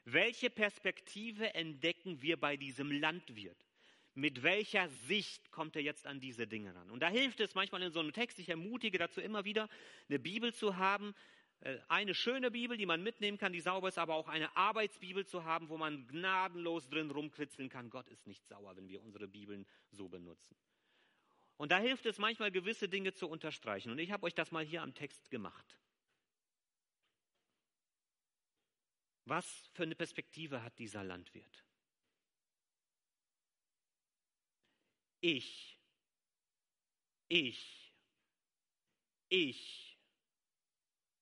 Welche 0.05 0.49
Perspektive 0.49 1.53
entdecken 1.53 2.21
wir 2.21 2.39
bei 2.39 2.55
diesem 2.55 2.89
Landwirt? 2.89 3.65
Mit 4.13 4.43
welcher 4.43 4.87
Sicht 4.87 5.51
kommt 5.51 5.75
er 5.75 5.81
jetzt 5.81 6.07
an 6.07 6.21
diese 6.21 6.47
Dinge 6.47 6.73
ran? 6.73 6.89
Und 6.89 7.01
da 7.01 7.09
hilft 7.09 7.41
es 7.41 7.53
manchmal 7.53 7.83
in 7.83 7.91
so 7.91 7.99
einem 7.99 8.13
Text, 8.13 8.39
ich 8.39 8.47
ermutige 8.47 8.97
dazu 8.97 9.19
immer 9.19 9.43
wieder, 9.43 9.67
eine 10.07 10.17
Bibel 10.17 10.53
zu 10.53 10.77
haben, 10.77 11.13
äh, 11.59 11.77
eine 11.89 12.15
schöne 12.15 12.49
Bibel, 12.49 12.77
die 12.77 12.85
man 12.85 13.03
mitnehmen 13.03 13.37
kann, 13.37 13.51
die 13.51 13.59
sauber 13.59 13.89
ist, 13.89 13.97
aber 13.97 14.15
auch 14.15 14.29
eine 14.29 14.55
Arbeitsbibel 14.55 15.25
zu 15.25 15.43
haben, 15.43 15.67
wo 15.67 15.77
man 15.77 16.07
gnadenlos 16.07 16.87
drin 16.87 17.11
rumkritzeln 17.11 17.67
kann. 17.67 17.89
Gott 17.89 18.07
ist 18.07 18.25
nicht 18.25 18.47
sauer, 18.47 18.77
wenn 18.77 18.87
wir 18.87 19.03
unsere 19.03 19.27
Bibeln 19.27 19.67
so 19.91 20.07
benutzen. 20.07 20.55
Und 21.57 21.71
da 21.71 21.79
hilft 21.79 22.05
es 22.05 22.19
manchmal, 22.19 22.51
gewisse 22.51 22.87
Dinge 22.87 23.13
zu 23.13 23.27
unterstreichen. 23.27 23.91
Und 23.91 23.99
ich 23.99 24.11
habe 24.11 24.25
euch 24.25 24.35
das 24.35 24.51
mal 24.51 24.63
hier 24.63 24.83
am 24.83 24.93
Text 24.93 25.29
gemacht. 25.31 25.77
Was 29.25 29.69
für 29.73 29.83
eine 29.83 29.95
Perspektive 29.95 30.63
hat 30.63 30.77
dieser 30.79 31.03
Landwirt? 31.03 31.65
Ich, 35.19 35.77
ich, 37.27 37.93
ich, 39.29 39.97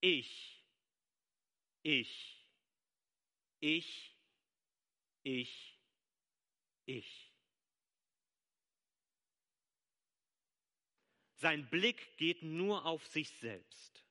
ich, 0.01 0.65
ich, 1.81 2.45
ich, 3.61 4.15
ich, 5.23 5.79
ich. 6.85 7.24
Sein 11.35 11.69
Blick 11.69 12.17
geht 12.17 12.43
nur 12.43 12.85
auf 12.85 13.05
sich 13.07 13.29
selbst. 13.29 14.03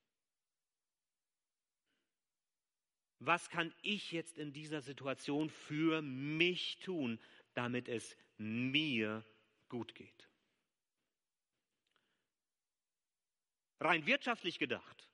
Was 3.19 3.49
kann 3.49 3.75
ich 3.81 4.13
jetzt 4.13 4.37
in 4.37 4.53
dieser 4.53 4.83
Situation 4.83 5.49
für 5.49 6.03
mich 6.03 6.79
tun, 6.81 7.19
damit 7.55 7.89
es 7.89 8.17
mir 8.37 9.25
gut 9.69 9.95
geht? 9.95 10.29
Rein 13.81 14.07
wirtschaftlich 14.07 14.59
gedacht 14.59 15.09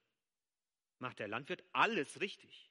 macht 0.99 1.19
der 1.19 1.27
Landwirt 1.27 1.63
alles 1.73 2.21
richtig. 2.21 2.69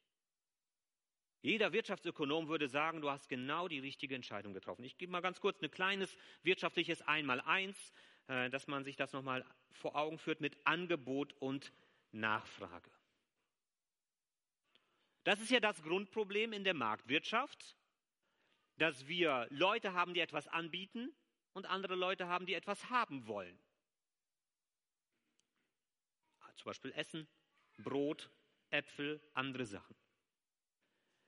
Jeder 1.43 1.73
Wirtschaftsökonom 1.73 2.49
würde 2.49 2.69
sagen, 2.69 3.01
du 3.01 3.11
hast 3.11 3.29
genau 3.29 3.67
die 3.67 3.79
richtige 3.79 4.15
Entscheidung 4.15 4.53
getroffen. 4.53 4.85
Ich 4.85 4.99
gebe 4.99 5.11
mal 5.11 5.21
ganz 5.21 5.41
kurz 5.41 5.61
ein 5.63 5.71
kleines 5.71 6.17
wirtschaftliches 6.43 7.03
Einmaleins, 7.03 7.93
dass 8.27 8.67
man 8.67 8.85
sich 8.85 8.97
das 8.97 9.13
nochmal 9.13 9.45
vor 9.73 9.97
Augen 9.97 10.19
führt 10.19 10.41
mit 10.41 10.57
Angebot 10.67 11.33
und 11.41 11.73
Nachfrage. 12.13 12.91
Das 15.25 15.41
ist 15.41 15.51
ja 15.51 15.61
das 15.61 15.83
Grundproblem 15.83 16.53
in 16.53 16.65
der 16.65 16.75
Marktwirtschaft, 16.75 17.77
dass 18.77 19.07
wir 19.07 19.47
Leute 19.51 19.93
haben, 19.93 20.15
die 20.15 20.21
etwas 20.21 20.49
anbieten 20.49 21.15
und 21.53 21.67
andere 21.67 21.95
Leute 21.95 22.27
haben, 22.29 22.47
die 22.47 22.55
etwas 22.55 22.89
haben 22.91 23.27
wollen. 23.27 23.59
Zum 26.57 26.65
Beispiel 26.65 26.93
Essen, 26.93 27.27
Brot, 27.79 28.31
Äpfel, 28.71 29.21
andere 29.35 29.65
Sachen. 29.65 29.97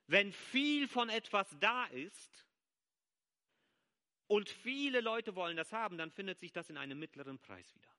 Wenn 0.07 0.31
viel 0.31 0.87
von 0.87 1.09
etwas 1.09 1.55
da 1.59 1.85
ist 1.85 2.45
und 4.27 4.49
viele 4.49 5.01
Leute 5.01 5.35
wollen 5.35 5.57
das 5.57 5.71
haben, 5.71 5.97
dann 5.97 6.11
findet 6.11 6.39
sich 6.39 6.51
das 6.51 6.69
in 6.69 6.77
einem 6.77 6.99
mittleren 6.99 7.39
Preis 7.39 7.73
wieder. 7.75 7.89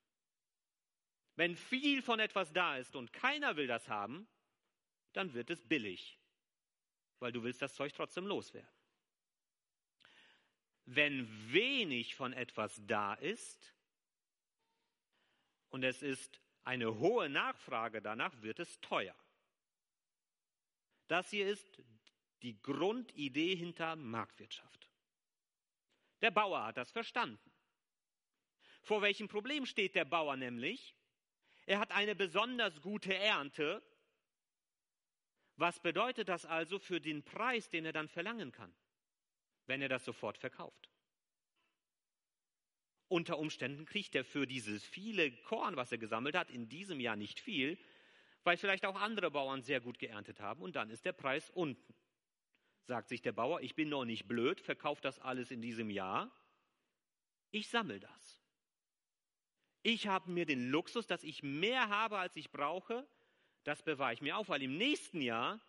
Wenn 1.35 1.55
viel 1.55 2.01
von 2.01 2.19
etwas 2.19 2.51
da 2.53 2.77
ist 2.77 2.95
und 2.95 3.11
keiner 3.11 3.57
will 3.57 3.67
das 3.67 3.87
haben, 3.89 4.27
dann 5.13 5.33
wird 5.33 5.49
es 5.49 5.61
billig, 5.67 6.17
weil 7.19 7.31
du 7.31 7.43
willst 7.43 7.61
das 7.61 7.75
Zeug 7.75 7.93
trotzdem 7.93 8.25
loswerden. 8.25 8.69
Wenn 10.85 11.27
wenig 11.51 12.15
von 12.15 12.33
etwas 12.33 12.79
da 12.85 13.15
ist 13.15 13.73
und 15.69 15.83
es 15.83 16.01
ist 16.01 16.39
eine 16.63 16.99
hohe 16.99 17.29
Nachfrage 17.29 18.01
danach, 18.01 18.41
wird 18.41 18.59
es 18.59 18.79
teuer. 18.81 19.15
Das 21.07 21.29
hier 21.29 21.47
ist 21.47 21.81
die 22.41 22.61
Grundidee 22.61 23.55
hinter 23.55 23.95
Marktwirtschaft. 23.95 24.89
Der 26.25 26.31
Bauer 26.31 26.63
hat 26.63 26.77
das 26.77 26.89
verstanden. 26.89 27.51
Vor 28.81 29.03
welchem 29.03 29.27
Problem 29.27 29.67
steht 29.67 29.93
der 29.93 30.05
Bauer 30.05 30.35
nämlich? 30.35 30.95
Er 31.67 31.77
hat 31.77 31.91
eine 31.91 32.15
besonders 32.15 32.81
gute 32.81 33.13
Ernte. 33.13 33.83
Was 35.55 35.79
bedeutet 35.79 36.27
das 36.27 36.47
also 36.47 36.79
für 36.79 36.99
den 36.99 37.21
Preis, 37.21 37.69
den 37.69 37.85
er 37.85 37.93
dann 37.93 38.09
verlangen 38.09 38.51
kann, 38.51 38.73
wenn 39.67 39.83
er 39.83 39.87
das 39.87 40.03
sofort 40.03 40.39
verkauft? 40.39 40.89
Unter 43.07 43.37
Umständen 43.37 43.85
kriegt 43.85 44.15
er 44.15 44.25
für 44.25 44.47
dieses 44.47 44.83
viele 44.83 45.31
Korn, 45.43 45.75
was 45.75 45.91
er 45.91 45.99
gesammelt 45.99 46.35
hat, 46.35 46.49
in 46.49 46.67
diesem 46.67 46.99
Jahr 46.99 47.15
nicht 47.15 47.39
viel, 47.39 47.77
weil 48.43 48.57
vielleicht 48.57 48.87
auch 48.87 48.99
andere 48.99 49.29
Bauern 49.29 49.61
sehr 49.61 49.79
gut 49.79 49.99
geerntet 49.99 50.39
haben 50.39 50.63
und 50.63 50.75
dann 50.75 50.89
ist 50.89 51.05
der 51.05 51.13
Preis 51.13 51.51
unten 51.51 51.93
sagt 52.85 53.09
sich 53.09 53.21
der 53.21 53.31
Bauer, 53.31 53.61
ich 53.61 53.75
bin 53.75 53.89
noch 53.89 54.05
nicht 54.05 54.27
blöd, 54.27 54.61
verkauft 54.61 55.05
das 55.05 55.19
alles 55.19 55.51
in 55.51 55.61
diesem 55.61 55.89
Jahr. 55.89 56.31
Ich 57.51 57.69
sammle 57.69 57.99
das. 57.99 58.41
Ich 59.81 60.07
habe 60.07 60.31
mir 60.31 60.45
den 60.45 60.69
Luxus, 60.69 61.07
dass 61.07 61.23
ich 61.23 61.43
mehr 61.43 61.89
habe, 61.89 62.17
als 62.17 62.35
ich 62.35 62.51
brauche, 62.51 63.07
das 63.63 63.83
bewahre 63.83 64.13
ich 64.13 64.21
mir 64.21 64.37
auf, 64.37 64.49
weil 64.49 64.63
im 64.63 64.77
nächsten 64.77 65.21
Jahr, 65.21 65.59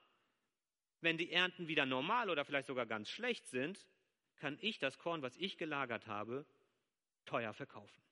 wenn 1.01 1.19
die 1.19 1.33
Ernten 1.33 1.69
wieder 1.69 1.87
normal 1.87 2.31
oder 2.31 2.45
vielleicht 2.45 2.67
sogar 2.67 2.87
ganz 2.87 3.09
schlecht 3.09 3.47
sind, 3.47 3.87
kann 4.37 4.59
ich 4.61 4.79
das 4.79 4.99
Korn, 4.99 5.23
was 5.23 5.37
ich 5.37 5.57
gelagert 5.57 6.07
habe, 6.07 6.47
teuer 7.25 7.53
verkaufen. 7.55 8.03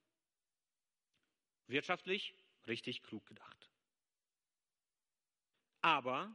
Wirtschaftlich 1.66 2.34
richtig 2.66 3.02
klug 3.02 3.26
gedacht. 3.26 3.70
Aber 5.80 6.34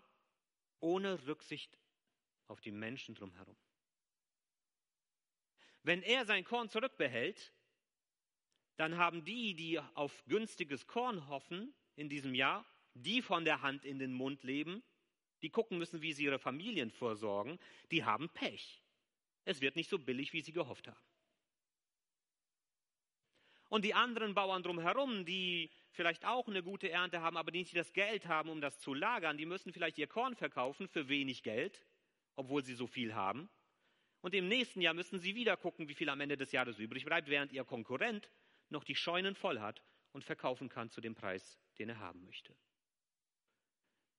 ohne 0.80 1.26
Rücksicht 1.26 1.78
auf 2.50 2.62
die 2.62 2.72
Menschen 2.72 3.15
drumherum. 3.15 3.56
Wenn 5.84 6.01
er 6.01 6.25
sein 6.25 6.44
Korn 6.44 6.70
zurückbehält, 6.70 7.53
dann 8.75 8.98
haben 8.98 9.24
die, 9.24 9.56
die 9.56 9.79
auf 9.94 10.24
günstiges 10.25 10.88
Korn 10.88 11.27
hoffen 11.27 11.74
in 11.96 12.10
diesem 12.10 12.34
Jahr, 12.34 12.65
die 12.94 13.22
von 13.22 13.46
der 13.46 13.62
Hand 13.62 13.86
in 13.86 14.00
den 14.00 14.13
Mund 14.13 14.44
leben, 14.44 14.84
die 15.41 15.50
gucken 15.50 15.77
müssen, 15.77 16.01
wie 16.01 16.13
sie 16.13 16.25
ihre 16.25 16.39
Familien 16.39 16.91
vorsorgen, 16.91 17.60
die 17.91 18.03
haben 18.03 18.29
Pech. 18.29 18.82
Es 19.46 19.62
wird 19.62 19.75
nicht 19.75 19.89
so 19.89 19.98
billig, 19.98 20.34
wie 20.34 20.41
sie 20.41 20.51
gehofft 20.51 20.88
haben. 20.88 21.00
Und 23.70 23.86
die 23.86 23.94
anderen 23.94 24.34
Bauern 24.34 24.63
drumherum, 24.63 25.25
die 25.25 25.72
vielleicht 25.91 26.25
auch 26.25 26.48
eine 26.48 26.63
gute 26.63 26.89
Ernte 26.89 27.22
haben, 27.22 27.38
aber 27.38 27.51
die 27.51 27.60
nicht 27.60 27.75
das 27.75 27.94
Geld 27.94 28.25
haben, 28.25 28.50
um 28.50 28.62
das 28.62 28.79
zu 28.79 28.94
lagern, 28.94 29.38
die 29.38 29.46
müssen 29.46 29.72
vielleicht 29.72 29.98
ihr 29.98 30.08
Korn 30.08 30.36
verkaufen 30.36 30.88
für 30.88 31.08
wenig 31.08 31.44
Geld 31.44 31.86
obwohl 32.39 32.63
sie 32.63 32.74
so 32.74 32.88
viel 32.88 33.13
haben. 33.13 33.50
Und 34.22 34.34
im 34.34 34.48
nächsten 34.48 34.79
Jahr 34.79 34.93
müssen 34.93 35.19
sie 35.19 35.36
wieder 35.36 35.58
gucken, 35.58 35.89
wie 35.89 35.93
viel 35.93 36.08
am 36.08 36.22
Ende 36.22 36.38
des 36.38 36.53
Jahres 36.53 36.79
übrig 36.79 37.03
bleibt, 37.03 37.27
während 37.27 37.51
ihr 37.51 37.65
Konkurrent 37.65 38.31
noch 38.69 38.86
die 38.86 38.96
Scheunen 38.96 39.36
voll 39.36 39.60
hat 39.60 39.84
und 40.13 40.24
verkaufen 40.24 40.69
kann 40.69 40.89
zu 40.89 41.01
dem 41.01 41.15
Preis, 41.15 41.60
den 41.77 41.89
er 41.89 42.00
haben 42.00 42.24
möchte. 42.24 42.55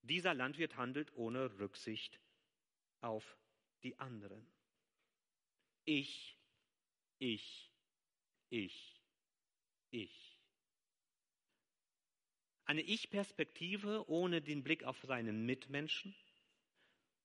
Dieser 0.02 0.34
Landwirt 0.34 0.76
handelt 0.76 1.14
ohne 1.14 1.58
Rücksicht 1.58 2.20
auf 3.00 3.24
die 3.82 3.98
anderen. 3.98 4.46
Ich, 5.86 6.38
ich, 7.18 7.72
ich, 8.50 9.00
ich. 9.90 10.38
Eine 12.66 12.82
Ich-Perspektive 12.82 14.08
ohne 14.08 14.42
den 14.42 14.62
Blick 14.62 14.84
auf 14.84 15.00
seinen 15.00 15.46
Mitmenschen 15.46 16.14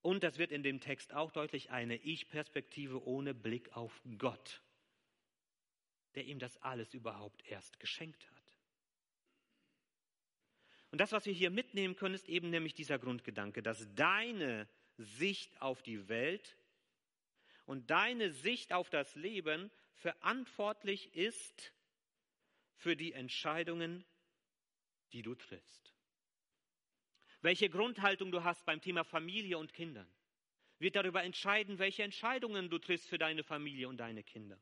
und 0.06 0.24
das 0.24 0.38
wird 0.38 0.52
in 0.52 0.62
dem 0.62 0.80
Text 0.80 1.16
auch 1.16 1.32
deutlich, 1.32 1.72
eine 1.72 1.96
Ich-Perspektive 1.96 3.08
ohne 3.08 3.34
Blick 3.34 3.76
auf 3.76 4.04
Gott, 4.20 4.62
der 6.14 6.26
ihm 6.26 6.38
das 6.38 6.62
alles 6.62 6.94
überhaupt 6.94 7.44
erst 7.48 7.80
geschenkt 7.80 8.30
hat. 8.30 8.60
Und 10.92 11.02
das, 11.02 11.12
was 11.12 11.26
wir 11.26 11.34
hier 11.34 11.50
mitnehmen 11.50 11.96
können, 11.96 12.14
ist 12.14 12.30
eben 12.30 12.52
nämlich 12.52 12.76
dieser 12.76 13.00
Grundgedanke, 13.00 13.64
dass 13.64 13.88
deine 13.96 14.70
Sicht 14.98 15.60
auf 15.60 15.82
die 15.82 16.08
Welt 16.08 16.56
und 17.66 17.90
deine 17.90 18.30
Sicht 18.30 18.74
auf 18.74 18.92
das 18.92 19.16
Leben 19.16 19.72
verantwortlich 19.96 21.16
ist 21.16 21.74
für 22.76 22.96
die 22.96 23.14
Entscheidungen, 23.14 24.06
die 25.14 25.24
du 25.24 25.34
triffst 25.34 25.95
welche 27.46 27.70
Grundhaltung 27.70 28.32
du 28.32 28.44
hast 28.44 28.66
beim 28.66 28.82
Thema 28.82 29.04
Familie 29.04 29.60
und 29.60 29.72
Kindern, 29.72 30.08
wird 30.80 30.96
darüber 30.96 31.24
entscheiden, 31.24 31.78
welche 31.78 32.02
Entscheidungen 32.02 32.72
du 32.72 32.80
triffst 32.80 33.08
für 33.08 33.20
deine 33.20 33.44
Familie 33.44 33.88
und 33.88 33.98
deine 33.98 34.24
Kinder. 34.24 34.60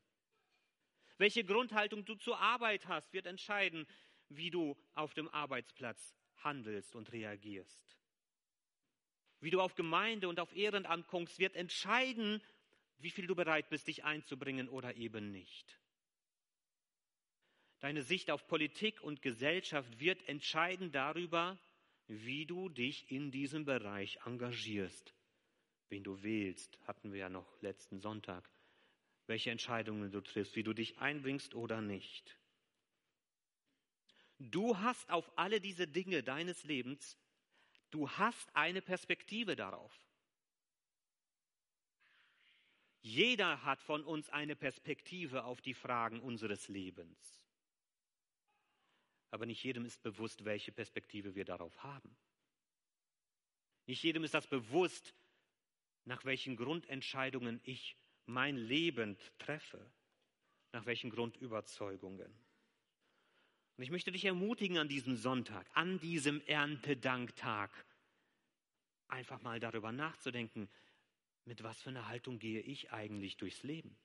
Welche 1.16 1.44
Grundhaltung 1.44 2.04
du 2.04 2.14
zur 2.14 2.38
Arbeit 2.38 2.86
hast, 2.86 3.10
wird 3.14 3.24
entscheiden, 3.24 3.86
wie 4.28 4.50
du 4.50 4.76
auf 4.92 5.14
dem 5.14 5.30
Arbeitsplatz 5.30 6.14
handelst 6.42 6.94
und 6.94 7.10
reagierst. 7.10 7.96
Wie 9.40 9.50
du 9.50 9.62
auf 9.62 9.74
Gemeinde 9.76 10.28
und 10.28 10.38
auf 10.38 10.54
Ehrenamt 10.54 11.06
kommst, 11.06 11.38
wird 11.38 11.56
entscheiden, 11.56 12.42
wie 12.98 13.10
viel 13.10 13.26
du 13.26 13.34
bereit 13.34 13.70
bist, 13.70 13.88
dich 13.88 14.04
einzubringen 14.04 14.68
oder 14.68 14.94
eben 14.96 15.32
nicht. 15.32 15.80
Deine 17.80 18.02
Sicht 18.02 18.30
auf 18.30 18.46
Politik 18.46 19.00
und 19.00 19.22
Gesellschaft 19.22 20.00
wird 20.00 20.28
entscheiden 20.28 20.92
darüber, 20.92 21.58
wie 22.06 22.46
du 22.46 22.68
dich 22.68 23.10
in 23.10 23.30
diesem 23.30 23.64
Bereich 23.64 24.18
engagierst. 24.24 25.14
Wen 25.88 26.04
du 26.04 26.22
wählst, 26.22 26.78
hatten 26.86 27.12
wir 27.12 27.20
ja 27.20 27.28
noch 27.28 27.60
letzten 27.62 28.00
Sonntag. 28.00 28.48
Welche 29.26 29.50
Entscheidungen 29.50 30.10
du 30.10 30.20
triffst, 30.20 30.54
wie 30.56 30.62
du 30.62 30.72
dich 30.72 30.98
einbringst 30.98 31.54
oder 31.54 31.80
nicht. 31.80 32.38
Du 34.38 34.76
hast 34.78 35.08
auf 35.10 35.30
alle 35.38 35.60
diese 35.60 35.86
Dinge 35.86 36.22
deines 36.22 36.64
Lebens, 36.64 37.16
du 37.90 38.10
hast 38.10 38.54
eine 38.54 38.82
Perspektive 38.82 39.56
darauf. 39.56 39.92
Jeder 43.00 43.62
hat 43.64 43.80
von 43.82 44.02
uns 44.04 44.28
eine 44.30 44.56
Perspektive 44.56 45.44
auf 45.44 45.60
die 45.60 45.74
Fragen 45.74 46.20
unseres 46.20 46.68
Lebens 46.68 47.43
aber 49.34 49.46
nicht 49.46 49.64
jedem 49.64 49.84
ist 49.84 50.00
bewusst, 50.02 50.44
welche 50.44 50.70
Perspektive 50.70 51.34
wir 51.34 51.44
darauf 51.44 51.82
haben. 51.82 52.16
Nicht 53.86 54.02
jedem 54.04 54.22
ist 54.22 54.32
das 54.32 54.46
bewusst, 54.46 55.12
nach 56.04 56.24
welchen 56.24 56.56
Grundentscheidungen 56.56 57.60
ich 57.64 57.96
mein 58.26 58.56
Leben 58.56 59.18
treffe, 59.38 59.90
nach 60.70 60.86
welchen 60.86 61.10
Grundüberzeugungen. 61.10 62.32
Und 63.76 63.82
ich 63.82 63.90
möchte 63.90 64.12
dich 64.12 64.24
ermutigen 64.24 64.78
an 64.78 64.88
diesem 64.88 65.16
Sonntag, 65.16 65.68
an 65.74 65.98
diesem 65.98 66.40
Erntedanktag, 66.42 67.70
einfach 69.08 69.42
mal 69.42 69.58
darüber 69.58 69.90
nachzudenken, 69.90 70.70
mit 71.44 71.64
was 71.64 71.82
für 71.82 71.90
einer 71.90 72.06
Haltung 72.06 72.38
gehe 72.38 72.60
ich 72.60 72.92
eigentlich 72.92 73.36
durchs 73.36 73.64
Leben? 73.64 73.96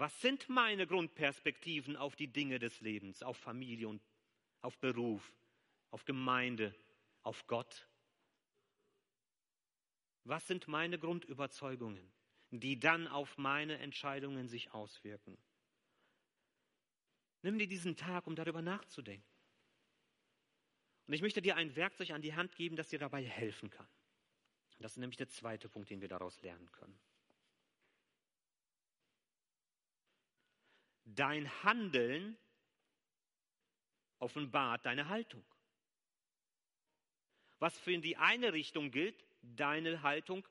Was 0.00 0.18
sind 0.22 0.48
meine 0.48 0.86
Grundperspektiven 0.86 1.94
auf 1.94 2.16
die 2.16 2.28
Dinge 2.32 2.58
des 2.58 2.80
Lebens, 2.80 3.22
auf 3.22 3.36
Familie 3.36 3.86
und 3.86 4.02
auf 4.62 4.78
Beruf, 4.78 5.30
auf 5.90 6.06
Gemeinde, 6.06 6.74
auf 7.20 7.46
Gott? 7.46 7.86
Was 10.24 10.46
sind 10.46 10.68
meine 10.68 10.98
Grundüberzeugungen, 10.98 12.10
die 12.50 12.80
dann 12.80 13.08
auf 13.08 13.36
meine 13.36 13.76
Entscheidungen 13.76 14.48
sich 14.48 14.72
auswirken? 14.72 15.36
Nimm 17.42 17.58
dir 17.58 17.68
diesen 17.68 17.94
Tag, 17.94 18.26
um 18.26 18.34
darüber 18.34 18.62
nachzudenken. 18.62 19.28
Und 21.08 21.12
ich 21.12 21.20
möchte 21.20 21.42
dir 21.42 21.56
ein 21.56 21.76
Werkzeug 21.76 22.12
an 22.12 22.22
die 22.22 22.34
Hand 22.34 22.56
geben, 22.56 22.74
das 22.74 22.88
dir 22.88 22.98
dabei 22.98 23.22
helfen 23.22 23.68
kann. 23.68 23.88
Das 24.78 24.92
ist 24.92 24.96
nämlich 24.96 25.18
der 25.18 25.28
zweite 25.28 25.68
Punkt, 25.68 25.90
den 25.90 26.00
wir 26.00 26.08
daraus 26.08 26.40
lernen 26.40 26.72
können. 26.72 26.98
Dein 31.14 31.50
Handeln 31.64 32.36
offenbart 34.18 34.84
deine 34.86 35.08
Haltung. 35.08 35.44
Was 37.58 37.78
für 37.78 37.98
die 37.98 38.16
eine 38.16 38.52
Richtung 38.52 38.90
gilt, 38.90 39.24
deine 39.42 40.02
Haltung 40.02 40.46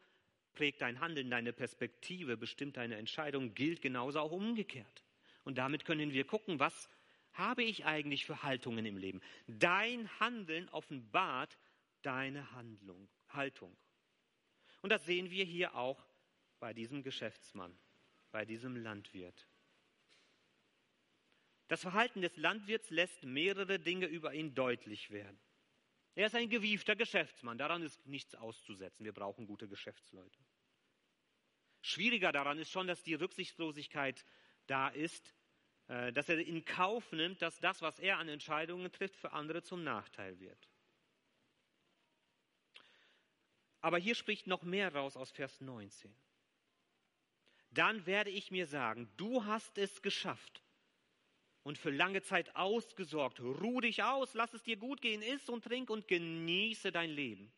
prägt 0.54 0.82
dein 0.82 1.00
Handeln, 1.00 1.30
deine 1.30 1.54
Perspektive, 1.54 2.38
bestimmt 2.38 2.78
deine 2.78 2.98
Entscheidung, 2.98 3.54
gilt 3.54 3.82
genauso 3.82 4.20
auch 4.20 4.32
umgekehrt. 4.32 5.04
Und 5.44 5.58
damit 5.58 5.86
können 5.86 6.12
wir 6.12 6.26
gucken, 6.26 6.60
was 6.60 6.90
habe 7.34 7.64
ich 7.64 7.86
eigentlich 7.86 8.26
für 8.26 8.44
Haltungen 8.44 8.86
im 8.86 8.98
Leben. 8.98 9.22
Dein 9.48 10.10
Handeln 10.20 10.68
offenbart 10.70 11.58
deine 12.02 12.52
Handlung, 12.52 13.08
Haltung. 13.30 13.76
Und 14.82 14.92
das 14.92 15.06
sehen 15.06 15.30
wir 15.30 15.46
hier 15.46 15.76
auch 15.76 16.06
bei 16.60 16.74
diesem 16.74 17.04
Geschäftsmann, 17.04 17.78
bei 18.32 18.46
diesem 18.46 18.76
Landwirt. 18.76 19.48
Das 21.70 21.82
Verhalten 21.82 22.22
des 22.22 22.36
Landwirts 22.36 22.90
lässt 22.90 23.24
mehrere 23.24 23.80
Dinge 23.80 24.08
über 24.08 24.34
ihn 24.34 24.56
deutlich 24.56 25.12
werden. 25.12 25.40
Er 26.16 26.26
ist 26.26 26.36
ein 26.36 26.50
gewiefter 26.50 26.96
Geschäftsmann, 26.96 27.60
daran 27.60 27.84
ist 27.84 28.06
nichts 28.08 28.34
auszusetzen. 28.34 29.06
Wir 29.06 29.14
brauchen 29.14 29.46
gute 29.46 29.68
Geschäftsleute. 29.68 30.40
Schwieriger 31.82 32.32
daran 32.32 32.58
ist 32.58 32.72
schon, 32.72 32.88
dass 32.88 33.04
die 33.04 33.14
Rücksichtslosigkeit 33.14 34.26
da 34.66 34.90
ist, 34.90 35.36
äh, 35.88 36.12
dass 36.12 36.28
er 36.28 36.40
in 36.40 36.66
Kauf 36.66 37.12
nimmt, 37.12 37.44
dass 37.44 37.60
das, 37.60 37.84
was 37.84 38.00
er 38.00 38.18
an 38.18 38.30
Entscheidungen 38.30 38.92
trifft, 38.92 39.16
für 39.16 39.32
andere 39.32 39.62
zum 39.62 39.84
Nachteil 39.84 40.40
wird. 40.40 40.68
Aber 43.80 44.00
hier 44.00 44.16
spricht 44.16 44.48
noch 44.48 44.64
mehr 44.64 44.94
raus 44.96 45.16
aus 45.16 45.30
Vers 45.30 45.62
19. 45.62 46.14
Dann 47.70 48.08
werde 48.08 48.32
ich 48.32 48.50
mir 48.50 48.66
sagen, 48.66 49.08
du 49.18 49.46
hast 49.46 49.78
es 49.78 50.02
geschafft 50.02 50.64
und 51.70 51.78
für 51.78 51.92
lange 51.92 52.24
Zeit 52.24 52.56
ausgesorgt. 52.56 53.40
Ruh 53.40 53.80
dich 53.80 54.02
aus, 54.02 54.34
lass 54.34 54.52
es 54.56 54.64
dir 54.64 54.76
gut 54.76 55.02
gehen, 55.02 55.22
iss 55.22 55.50
und 55.50 55.64
trink 55.64 55.92
und 55.92 56.08
genieße 56.08 56.92
dein 56.92 57.12
Leben. 57.12 57.52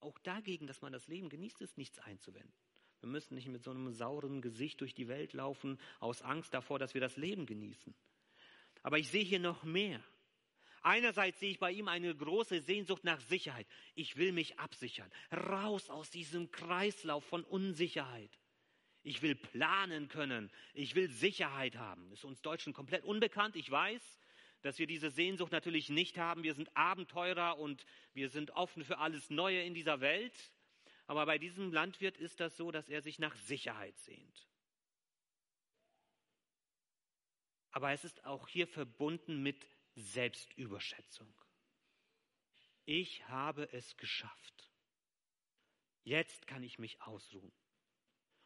Auch 0.00 0.18
dagegen, 0.18 0.66
dass 0.66 0.82
man 0.82 0.92
das 0.92 1.08
Leben 1.08 1.30
genießt, 1.30 1.62
ist 1.62 1.78
nichts 1.78 1.98
einzuwenden. 1.98 2.52
Wir 3.00 3.08
müssen 3.08 3.36
nicht 3.36 3.48
mit 3.48 3.62
so 3.62 3.70
einem 3.70 3.90
sauren 3.94 4.42
Gesicht 4.42 4.82
durch 4.82 4.94
die 4.94 5.08
Welt 5.08 5.32
laufen, 5.32 5.80
aus 5.98 6.20
Angst 6.20 6.52
davor, 6.52 6.78
dass 6.78 6.92
wir 6.92 7.00
das 7.00 7.16
Leben 7.16 7.46
genießen. 7.46 7.94
Aber 8.82 8.98
ich 8.98 9.08
sehe 9.08 9.24
hier 9.24 9.40
noch 9.40 9.64
mehr. 9.64 10.04
Einerseits 10.82 11.40
sehe 11.40 11.52
ich 11.52 11.58
bei 11.58 11.72
ihm 11.72 11.88
eine 11.88 12.14
große 12.14 12.60
Sehnsucht 12.60 13.02
nach 13.02 13.20
Sicherheit. 13.22 13.66
Ich 13.94 14.18
will 14.18 14.32
mich 14.32 14.58
absichern, 14.58 15.10
raus 15.32 15.88
aus 15.88 16.10
diesem 16.10 16.50
Kreislauf 16.50 17.24
von 17.24 17.44
Unsicherheit. 17.44 18.38
Ich 19.04 19.20
will 19.20 19.34
planen 19.34 20.08
können. 20.08 20.50
Ich 20.72 20.94
will 20.94 21.10
Sicherheit 21.10 21.76
haben. 21.76 22.10
Ist 22.10 22.24
uns 22.24 22.40
Deutschen 22.40 22.72
komplett 22.72 23.04
unbekannt. 23.04 23.54
Ich 23.54 23.70
weiß, 23.70 24.18
dass 24.62 24.78
wir 24.78 24.86
diese 24.86 25.10
Sehnsucht 25.10 25.52
natürlich 25.52 25.90
nicht 25.90 26.16
haben. 26.16 26.42
Wir 26.42 26.54
sind 26.54 26.74
Abenteurer 26.74 27.58
und 27.58 27.84
wir 28.14 28.30
sind 28.30 28.52
offen 28.52 28.82
für 28.82 28.98
alles 28.98 29.28
Neue 29.28 29.62
in 29.62 29.74
dieser 29.74 30.00
Welt. 30.00 30.32
Aber 31.06 31.26
bei 31.26 31.36
diesem 31.36 31.70
Landwirt 31.70 32.16
ist 32.16 32.40
das 32.40 32.56
so, 32.56 32.70
dass 32.70 32.88
er 32.88 33.02
sich 33.02 33.18
nach 33.18 33.36
Sicherheit 33.36 33.96
sehnt. 33.98 34.48
Aber 37.72 37.92
es 37.92 38.04
ist 38.04 38.24
auch 38.24 38.48
hier 38.48 38.66
verbunden 38.66 39.42
mit 39.42 39.68
Selbstüberschätzung. 39.96 41.32
Ich 42.86 43.28
habe 43.28 43.70
es 43.72 43.98
geschafft. 43.98 44.70
Jetzt 46.04 46.46
kann 46.46 46.62
ich 46.62 46.78
mich 46.78 47.02
ausruhen. 47.02 47.52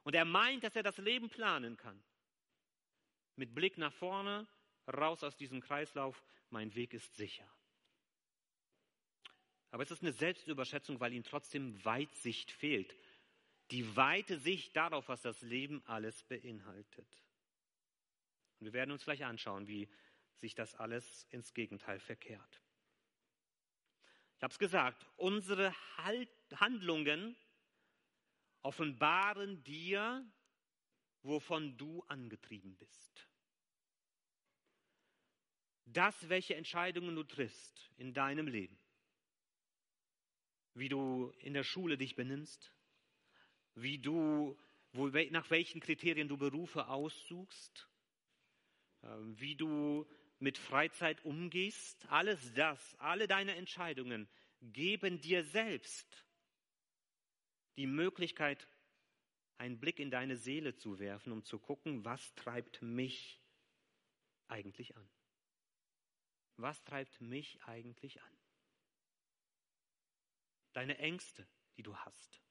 Und 0.09 0.15
er 0.15 0.25
meint, 0.25 0.65
dass 0.65 0.75
er 0.75 0.83
das 0.83 0.97
Leben 0.97 1.29
planen 1.29 1.77
kann. 1.77 2.03
Mit 3.37 3.55
Blick 3.55 3.77
nach 3.77 3.93
vorne, 3.93 4.49
raus 4.91 5.23
aus 5.23 5.37
diesem 5.37 5.61
Kreislauf, 5.61 6.25
mein 6.49 6.75
Weg 6.75 6.95
ist 6.95 7.15
sicher. 7.17 7.47
Aber 9.71 9.83
es 9.83 9.91
ist 9.91 10.01
eine 10.01 10.15
Selbstüberschätzung, 10.15 10.99
weil 10.99 11.13
ihm 11.13 11.25
trotzdem 11.25 11.85
Weitsicht 11.85 12.51
fehlt. 12.51 12.97
Die 13.71 13.97
weite 13.97 14.39
Sicht 14.39 14.75
darauf, 14.75 15.11
was 15.11 15.21
das 15.21 15.43
Leben 15.43 15.83
alles 15.85 16.23
beinhaltet. 16.23 17.23
Und 18.61 18.65
wir 18.65 18.73
werden 18.73 18.93
uns 18.93 19.05
gleich 19.05 19.27
anschauen, 19.27 19.69
wie 19.69 19.91
sich 20.37 20.55
das 20.55 20.75
alles 20.75 21.27
ins 21.29 21.53
Gegenteil 21.53 22.01
verkehrt. 22.01 22.63
Ich 24.39 24.43
habe 24.43 24.53
es 24.53 24.59
gesagt, 24.59 25.05
unsere 25.19 25.75
Handlungen 26.55 27.37
offenbaren 28.63 29.63
dir, 29.65 30.27
wovon 31.23 31.77
du 31.77 32.03
angetrieben 32.05 32.77
bist. 32.77 33.29
Das, 35.85 36.29
welche 36.29 36.55
Entscheidungen 36.55 37.15
du 37.17 37.25
triffst 37.25 37.91
in 37.97 38.13
deinem 38.13 38.47
Leben, 38.47 38.79
wie 40.75 40.89
du 40.89 41.33
in 41.39 41.55
der 41.55 41.65
Schule 41.65 41.97
dich 41.97 42.15
benimmst, 42.15 42.73
wie 43.75 43.99
du, 43.99 44.59
wo, 44.93 45.09
nach 45.09 45.51
welchen 45.51 45.81
Kriterien 45.81 46.29
du 46.29 46.37
Berufe 46.37 46.89
aussuchst, 46.89 47.89
ähm, 49.03 49.41
wie 49.41 49.57
du 49.57 50.07
mit 50.39 50.59
Freizeit 50.59 51.25
umgehst, 51.25 52.07
alles 52.11 52.53
das, 52.55 52.95
alle 52.99 53.27
deine 53.27 53.57
Entscheidungen 53.57 54.29
geben 54.61 55.21
dir 55.21 55.45
selbst 55.45 56.28
die 57.79 57.87
Möglichkeit, 57.87 58.69
einen 59.57 59.79
Blick 59.79 60.01
in 60.01 60.11
deine 60.11 60.37
Seele 60.37 60.75
zu 60.75 60.99
werfen, 60.99 61.33
um 61.33 61.45
zu 61.45 61.59
gucken, 61.61 62.05
was 62.05 62.35
treibt 62.35 62.83
mich 62.83 63.41
eigentlich 64.49 64.97
an? 64.97 65.09
Was 66.57 66.83
treibt 66.83 67.21
mich 67.21 67.63
eigentlich 67.63 68.21
an? 68.21 68.37
Deine 70.73 70.99
Ängste, 70.99 71.47
die 71.77 71.85
du 71.85 71.97
hast. 71.97 72.43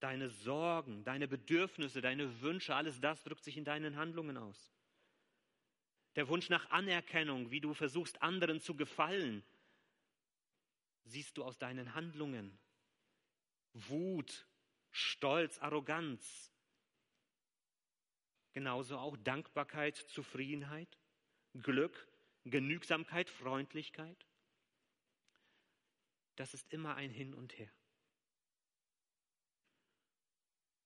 Deine 0.00 0.28
Sorgen, 0.28 1.02
deine 1.04 1.26
Bedürfnisse, 1.26 2.02
deine 2.02 2.42
Wünsche, 2.42 2.74
alles 2.74 3.00
das 3.00 3.22
drückt 3.22 3.44
sich 3.44 3.56
in 3.56 3.64
deinen 3.64 3.96
Handlungen 3.96 4.36
aus. 4.36 4.74
Der 6.16 6.28
Wunsch 6.28 6.50
nach 6.50 6.68
Anerkennung, 6.68 7.50
wie 7.50 7.62
du 7.62 7.72
versuchst, 7.72 8.20
anderen 8.20 8.60
zu 8.60 8.76
gefallen, 8.76 9.42
siehst 11.04 11.38
du 11.38 11.44
aus 11.44 11.56
deinen 11.56 11.94
Handlungen. 11.94 12.58
Wut, 13.88 14.46
Stolz, 14.90 15.58
Arroganz. 15.58 16.50
Genauso 18.52 18.96
auch 18.96 19.16
Dankbarkeit, 19.18 19.96
Zufriedenheit, 19.96 20.98
Glück, 21.60 22.08
Genügsamkeit, 22.44 23.28
Freundlichkeit. 23.28 24.26
Das 26.36 26.54
ist 26.54 26.72
immer 26.72 26.94
ein 26.94 27.10
Hin 27.10 27.34
und 27.34 27.58
Her. 27.58 27.70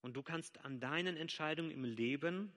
Und 0.01 0.13
du 0.13 0.23
kannst 0.23 0.57
an 0.65 0.79
deinen 0.79 1.15
Entscheidungen 1.15 1.71
im 1.71 1.83
Leben 1.83 2.51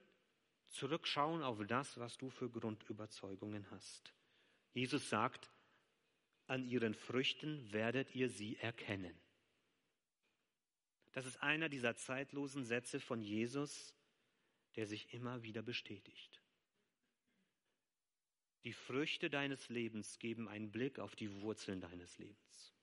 zurückschauen 0.70 1.42
auf 1.42 1.64
das, 1.66 1.99
was 1.99 2.16
du 2.16 2.31
für 2.31 2.51
Grundüberzeugungen 2.51 3.70
hast. 3.70 4.12
Jesus 4.73 5.09
sagt, 5.09 5.51
an 6.47 6.66
ihren 6.66 6.94
Früchten 6.94 7.73
werdet 7.73 8.14
ihr 8.14 8.29
sie 8.29 8.57
erkennen. 8.57 9.16
Das 11.14 11.27
ist 11.27 11.37
einer 11.42 11.68
dieser 11.68 11.94
zeitlosen 11.96 12.64
Sätze 12.64 13.00
von 13.00 13.22
Jesus, 13.22 13.94
der 14.74 14.87
sich 14.87 15.14
immer 15.14 15.42
wieder 15.42 15.62
bestätigt. 15.62 16.42
Die 18.64 18.72
Früchte 18.72 19.31
deines 19.31 19.68
Lebens 19.68 20.18
geben 20.18 20.48
einen 20.48 20.72
Blick 20.72 20.98
auf 20.98 21.14
die 21.14 21.40
Wurzeln 21.40 21.81
deines 21.81 22.18
Lebens. 22.18 22.74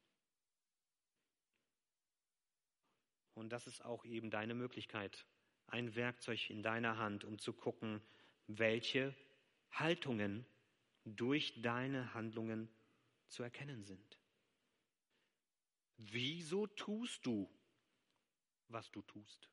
Und 3.34 3.50
das 3.50 3.68
ist 3.68 3.84
auch 3.84 4.06
eben 4.06 4.30
deine 4.30 4.54
Möglichkeit, 4.54 5.26
ein 5.68 5.96
Werkzeug 5.96 6.50
in 6.50 6.64
deiner 6.64 6.98
Hand, 6.98 7.26
um 7.26 7.38
zu 7.38 7.52
gucken, 7.52 8.02
welche 8.48 9.14
Haltungen 9.72 10.46
durch 11.04 11.62
deine 11.62 12.14
Handlungen 12.14 12.70
zu 13.28 13.44
erkennen 13.44 13.84
sind. 13.84 14.20
Wieso 15.98 16.68
tust 16.68 17.26
du, 17.26 17.50
was 18.72 18.90
du 18.92 19.02
tust? 19.02 19.50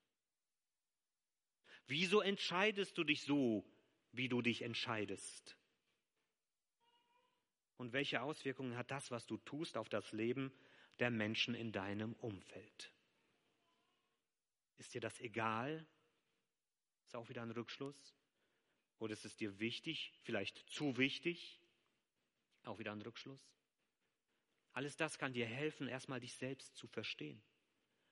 Wieso 1.86 2.20
entscheidest 2.20 2.96
du 2.98 3.04
dich 3.04 3.22
so, 3.22 3.64
wie 4.12 4.28
du 4.28 4.42
dich 4.42 4.62
entscheidest? 4.62 5.56
Und 7.76 7.92
welche 7.92 8.22
Auswirkungen 8.22 8.76
hat 8.76 8.90
das, 8.90 9.10
was 9.10 9.26
du 9.26 9.38
tust, 9.38 9.76
auf 9.76 9.88
das 9.88 10.12
Leben 10.12 10.52
der 10.98 11.10
Menschen 11.10 11.54
in 11.54 11.72
deinem 11.72 12.12
Umfeld? 12.14 12.92
Ist 14.76 14.94
dir 14.94 15.00
das 15.00 15.18
egal? 15.20 15.86
Ist 17.04 17.14
auch 17.14 17.28
wieder 17.28 17.42
ein 17.42 17.52
Rückschluss? 17.52 18.14
Oder 18.98 19.12
ist 19.12 19.24
es 19.24 19.36
dir 19.36 19.58
wichtig, 19.58 20.12
vielleicht 20.22 20.58
zu 20.68 20.96
wichtig? 20.98 21.60
Auch 22.64 22.78
wieder 22.78 22.92
ein 22.92 23.00
Rückschluss? 23.00 23.40
Alles 24.72 24.96
das 24.96 25.18
kann 25.18 25.32
dir 25.32 25.46
helfen, 25.46 25.88
erstmal 25.88 26.20
dich 26.20 26.34
selbst 26.34 26.76
zu 26.76 26.86
verstehen. 26.86 27.42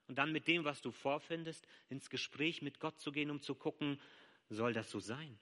Und 0.09 0.17
dann 0.17 0.33
mit 0.33 0.47
dem, 0.47 0.65
was 0.65 0.81
du 0.81 0.93
vorfindest, 0.93 1.67
ins 1.89 2.11
Gespräch 2.11 2.63
mit 2.63 2.79
Gott 2.79 2.99
zu 2.99 3.11
gehen, 3.13 3.31
um 3.31 3.41
zu 3.41 3.55
gucken, 3.55 4.01
soll 4.49 4.73
das 4.73 4.91
so 4.91 5.01
sein? 5.01 5.39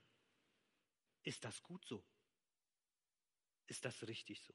Ist 1.23 1.45
das 1.45 1.63
gut 1.63 1.85
so? 1.85 2.03
Ist 3.67 3.85
das 3.85 4.07
richtig 4.07 4.43
so? 4.43 4.55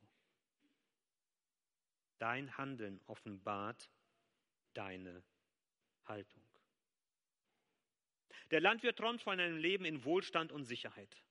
Dein 2.17 2.57
Handeln 2.57 2.99
offenbart 3.05 3.89
deine 4.73 5.23
Haltung. 6.05 6.43
Der 8.51 8.61
Landwirt 8.61 8.97
träumt 8.97 9.21
von 9.21 9.39
einem 9.39 9.57
Leben 9.57 9.85
in 9.85 10.03
Wohlstand 10.03 10.51
und 10.51 10.65
Sicherheit. 10.65 11.23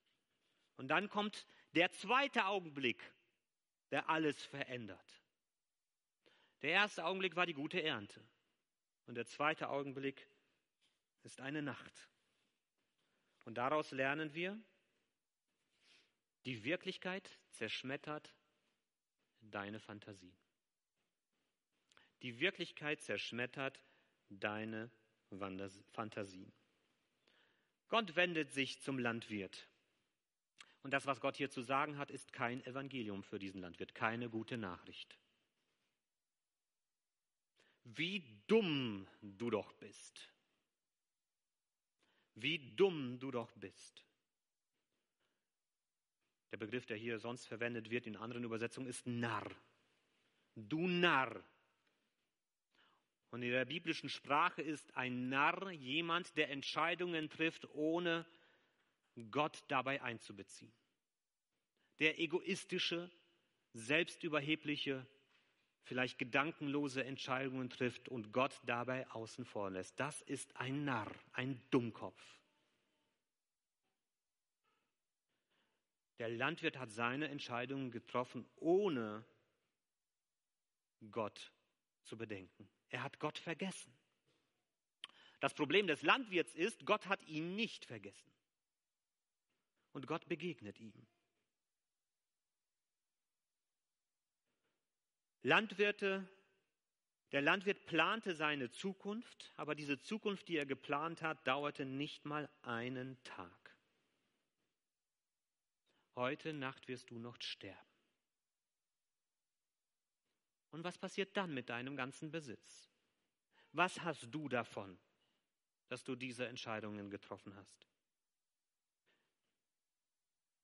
Und 0.77 0.89
dann 0.89 1.09
kommt 1.09 1.47
der 1.75 1.91
zweite 1.91 2.47
Augenblick, 2.47 3.03
der 3.91 4.09
alles 4.09 4.43
verändert. 4.45 5.23
Der 6.63 6.71
erste 6.71 7.05
Augenblick 7.05 7.37
war 7.37 7.47
die 7.47 7.55
gute 7.55 7.83
Ernte. 7.83 8.25
Und 9.09 9.15
der 9.15 9.27
zweite 9.27 9.71
Augenblick 9.71 10.29
ist 11.23 11.41
eine 11.41 11.63
Nacht. 11.63 12.11
Und 13.47 13.55
daraus 13.57 13.91
lernen 13.91 14.35
wir, 14.35 14.61
die 16.45 16.63
Wirklichkeit 16.63 17.39
zerschmettert 17.49 18.35
deine 19.41 19.81
Fantasie. 19.81 20.37
Die 22.21 22.39
Wirklichkeit 22.39 23.01
zerschmettert 23.01 23.83
deine 24.29 24.91
Fantasie. 25.93 26.53
Gott 27.89 28.15
wendet 28.15 28.53
sich 28.53 28.83
zum 28.83 28.99
Landwirt. 28.99 29.71
Und 30.83 30.91
das, 30.91 31.07
was 31.07 31.23
Gott 31.23 31.37
hier 31.39 31.49
zu 31.49 31.63
sagen 31.63 31.97
hat, 31.97 32.11
ist 32.11 32.35
kein 32.35 32.63
Evangelium 32.67 33.23
für 33.23 33.39
diesen 33.39 33.63
Landwirt, 33.63 33.95
keine 33.95 34.29
gute 34.29 34.59
Nachricht. 34.59 35.19
Wie 37.95 38.23
dumm 38.47 39.07
du 39.23 39.51
doch 39.51 39.73
bist. 39.75 40.29
Wie 42.35 42.59
dumm 42.77 43.19
du 43.19 43.31
doch 43.31 43.51
bist. 43.53 44.05
Der 46.51 46.59
Begriff, 46.59 46.87
der 46.87 46.97
hier 46.97 47.19
sonst 47.19 47.47
verwendet 47.47 47.91
wird 47.91 48.07
in 48.07 48.17
anderen 48.17 48.45
Übersetzungen, 48.45 48.89
ist 48.89 49.07
Narr. 49.07 49.51
Du 50.55 50.87
Narr. 50.87 51.43
Und 53.31 53.43
in 53.43 53.51
der 53.51 53.65
biblischen 53.65 54.09
Sprache 54.09 54.63
ist 54.63 54.95
ein 54.97 55.29
Narr 55.29 55.71
jemand, 55.71 56.37
der 56.37 56.51
Entscheidungen 56.51 57.29
trifft, 57.29 57.69
ohne 57.75 58.27
Gott 59.31 59.63
dabei 59.69 60.03
einzubeziehen. 60.03 60.73
Der 61.99 62.19
egoistische, 62.19 63.11
selbstüberhebliche, 63.75 65.07
vielleicht 65.89 66.19
gedankenlose 66.19 67.03
Entscheidungen 67.03 67.71
trifft 67.71 68.11
und 68.11 68.33
Gott 68.33 68.61
dabei 68.67 69.11
außen 69.11 69.47
vor 69.47 69.71
lässt. 69.71 69.99
Das 69.99 70.21
ist 70.21 70.55
ein 70.57 70.85
Narr, 70.85 71.11
ein 71.33 71.61
Dummkopf. 71.71 72.23
Der 76.19 76.29
Landwirt 76.29 76.79
hat 76.79 76.91
seine 76.91 77.29
Entscheidungen 77.29 77.91
getroffen, 77.91 78.45
ohne 78.57 79.25
Gott 81.11 81.53
zu 82.03 82.19
bedenken. 82.19 82.69
Er 82.91 83.03
hat 83.03 83.19
Gott 83.19 83.39
vergessen. 83.39 83.93
Das 85.41 85.55
Problem 85.55 85.87
des 85.87 86.03
Landwirts 86.03 86.55
ist, 86.55 86.85
Gott 86.85 87.07
hat 87.07 87.23
ihn 87.23 87.55
nicht 87.55 87.87
vergessen. 87.87 88.31
Und 89.93 90.07
Gott 90.07 90.29
begegnet 90.29 90.79
ihm. 90.81 91.07
Landwirte, 95.43 96.29
der 97.33 97.43
Landwirt 97.43 97.87
plante 97.87 98.35
seine 98.35 98.71
Zukunft, 98.71 99.53
aber 99.57 99.75
diese 99.75 100.01
Zukunft, 100.01 100.49
die 100.49 100.57
er 100.57 100.67
geplant 100.67 101.23
hat, 101.23 101.47
dauerte 101.47 101.85
nicht 101.85 102.25
mal 102.25 102.49
einen 102.63 103.23
Tag. 103.23 103.77
Heute 106.17 106.53
Nacht 106.53 106.89
wirst 106.89 107.11
du 107.11 107.19
noch 107.19 107.41
sterben. 107.41 107.79
Und 110.71 110.85
was 110.85 110.99
passiert 110.99 111.37
dann 111.37 111.55
mit 111.55 111.69
deinem 111.69 111.97
ganzen 111.97 112.31
Besitz? 112.31 112.91
Was 113.73 114.01
hast 114.01 114.27
du 114.35 114.49
davon, 114.49 114.99
dass 115.89 116.05
du 116.05 116.17
diese 116.17 116.47
Entscheidungen 116.47 117.11
getroffen 117.11 117.55
hast? 117.55 117.87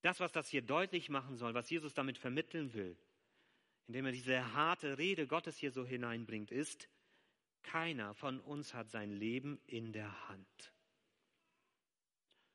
Das, 0.02 0.20
was 0.20 0.32
das 0.32 0.48
hier 0.48 0.62
deutlich 0.62 1.08
machen 1.08 1.36
soll, 1.36 1.54
was 1.54 1.70
Jesus 1.70 1.94
damit 1.94 2.18
vermitteln 2.18 2.74
will, 2.74 2.98
indem 3.86 4.06
er 4.06 4.12
diese 4.12 4.54
harte 4.54 4.98
Rede 4.98 5.26
Gottes 5.26 5.56
hier 5.56 5.70
so 5.70 5.84
hineinbringt, 5.84 6.50
ist, 6.50 6.88
keiner 7.62 8.14
von 8.14 8.40
uns 8.40 8.74
hat 8.74 8.90
sein 8.90 9.10
Leben 9.10 9.60
in 9.66 9.92
der 9.92 10.28
Hand. 10.28 10.72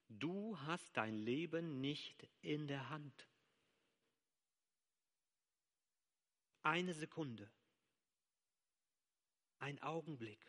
Du 0.07 0.59
hast 0.61 0.97
dein 0.97 1.15
Leben 1.15 1.81
nicht 1.81 2.27
in 2.41 2.67
der 2.67 2.89
Hand. 2.89 3.27
Eine 6.61 6.93
Sekunde, 6.93 7.49
ein 9.59 9.81
Augenblick, 9.81 10.39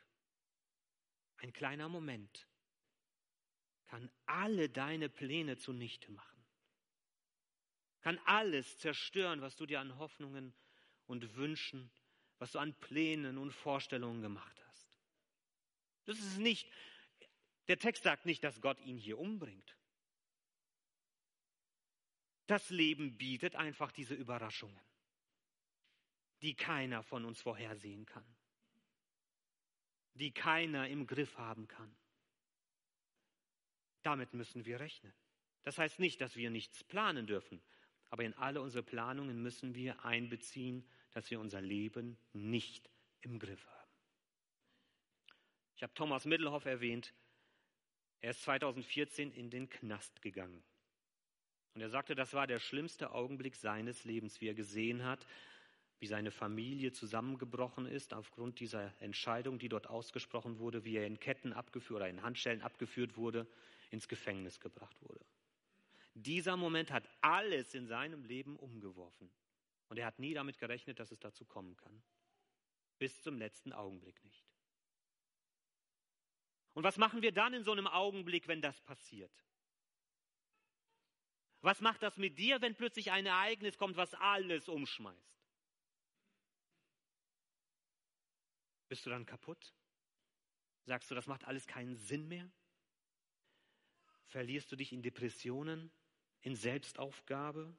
ein 1.37 1.53
kleiner 1.53 1.89
Moment 1.89 2.49
kann 3.87 4.11
alle 4.27 4.69
deine 4.69 5.09
Pläne 5.09 5.57
zunichte 5.57 6.11
machen, 6.13 6.45
kann 8.01 8.19
alles 8.25 8.79
zerstören, 8.79 9.41
was 9.41 9.57
du 9.57 9.67
dir 9.67 9.81
an 9.81 9.99
Hoffnungen 9.99 10.55
und 11.11 11.37
Wünschen, 11.37 11.91
was 12.39 12.53
du 12.53 12.59
an 12.59 12.75
Plänen 12.75 13.37
und 13.37 13.53
Vorstellungen 13.53 14.23
gemacht 14.23 14.63
hast. 14.69 14.89
Das 16.07 16.19
ist 16.19 16.39
nicht, 16.39 16.67
der 17.69 17.79
Text 17.79 18.03
sagt 18.03 18.25
nicht, 18.25 18.43
dass 18.43 18.61
Gott 18.61 18.81
ihn 18.81 18.97
hier 18.97 19.19
umbringt. 19.19 19.77
Das 22.47 22.71
Leben 22.71 23.17
bietet 23.19 23.55
einfach 23.55 23.93
diese 23.93 24.15
Überraschungen 24.15 24.81
die 26.43 26.55
keiner 26.55 27.03
von 27.03 27.25
uns 27.25 27.41
vorhersehen 27.41 28.07
kann, 28.07 28.25
die 30.15 30.33
keiner 30.33 30.89
im 30.89 31.07
Griff 31.07 31.37
haben 31.37 31.69
kann. 31.69 31.95
Damit 34.03 34.33
müssen 34.33 34.65
wir 34.65 34.81
rechnen. 34.81 35.13
Das 35.63 35.77
heißt 35.77 35.99
nicht, 35.99 36.21
dass 36.21 36.37
wir 36.37 36.51
nichts 36.51 36.83
planen 36.85 37.27
dürfen, 37.27 37.63
aber 38.09 38.25
in 38.25 38.35
alle 38.35 38.63
unsere 38.63 38.83
Planungen 38.83 39.43
müssen 39.43 39.75
wir 39.75 40.05
einbeziehen, 40.05 40.89
dass 41.13 41.31
wir 41.31 41.41
unser 41.41 41.61
Leben 41.61 42.17
nicht 42.33 42.91
im 43.21 43.39
Griff 43.39 43.67
haben. 43.67 43.91
Ich 45.77 45.83
habe 45.83 45.95
Thomas 45.95 46.25
Middelhoff 46.25 46.67
erwähnt. 46.67 47.15
Er 48.21 48.33
ist 48.33 48.43
2014 48.43 49.33
in 49.33 49.51
den 49.51 49.71
Knast 49.71 50.21
gegangen. 50.21 50.63
Und 51.75 51.81
er 51.81 51.89
sagte, 51.89 52.15
das 52.15 52.35
war 52.35 52.47
der 52.47 52.59
schlimmste 52.59 53.13
Augenblick 53.13 53.57
seines 53.57 54.05
Lebens, 54.05 54.41
wie 54.41 54.49
er 54.49 54.55
gesehen 54.55 55.05
hat, 55.05 55.27
wie 56.01 56.07
seine 56.07 56.31
Familie 56.31 56.93
zusammengebrochen 56.93 57.87
ist 57.87 58.15
aufgrund 58.15 58.61
dieser 58.61 58.93
Entscheidung, 59.01 59.59
die 59.59 59.69
dort 59.69 59.87
ausgesprochen 59.87 60.59
wurde, 60.59 60.85
wie 60.85 60.97
er 60.97 61.07
in 61.07 61.21
Ketten 61.21 61.53
abgeführt 61.53 61.97
oder 61.97 62.09
in 62.09 62.23
Handschellen 62.23 62.63
abgeführt 62.63 63.17
wurde, 63.17 63.47
ins 63.91 64.09
Gefängnis 64.09 64.61
gebracht 64.61 64.97
wurde. 65.03 65.25
Dieser 66.15 66.57
Moment 66.57 66.91
hat 66.91 67.09
alles 67.21 67.75
in 67.75 67.87
seinem 67.87 68.25
Leben 68.25 68.57
umgeworfen. 68.57 69.31
Und 69.91 69.99
er 69.99 70.07
hat 70.07 70.21
nie 70.21 70.35
damit 70.35 70.57
gerechnet, 70.57 71.01
dass 71.01 71.11
es 71.11 71.19
dazu 71.19 71.45
kommen 71.45 71.77
kann. 71.77 72.03
Bis 72.99 73.21
zum 73.23 73.37
letzten 73.39 73.73
Augenblick 73.73 74.23
nicht. 74.25 74.47
Und 76.75 76.85
was 76.85 76.97
machen 76.97 77.23
wir 77.23 77.33
dann 77.33 77.55
in 77.55 77.65
so 77.65 77.73
einem 77.73 77.89
Augenblick, 77.89 78.47
wenn 78.47 78.63
das 78.63 78.81
passiert? 78.83 79.33
Was 81.61 81.81
macht 81.81 82.05
das 82.05 82.17
mit 82.19 82.39
dir, 82.39 82.63
wenn 82.63 82.77
plötzlich 82.77 83.11
ein 83.11 83.27
Ereignis 83.27 83.77
kommt, 83.77 83.97
was 83.97 84.15
alles 84.15 84.69
umschmeißt? 84.69 85.45
Bist 88.89 89.05
du 89.05 89.11
dann 89.11 89.27
kaputt? 89.27 89.75
Sagst 90.85 91.11
du, 91.11 91.17
das 91.17 91.27
macht 91.27 91.45
alles 91.45 91.67
keinen 91.67 91.97
Sinn 91.97 92.29
mehr? 92.29 92.49
Verlierst 94.27 94.71
du 94.71 94.77
dich 94.77 94.93
in 94.93 95.03
Depressionen, 95.03 95.91
in 96.43 96.55
Selbstaufgabe? 96.55 97.77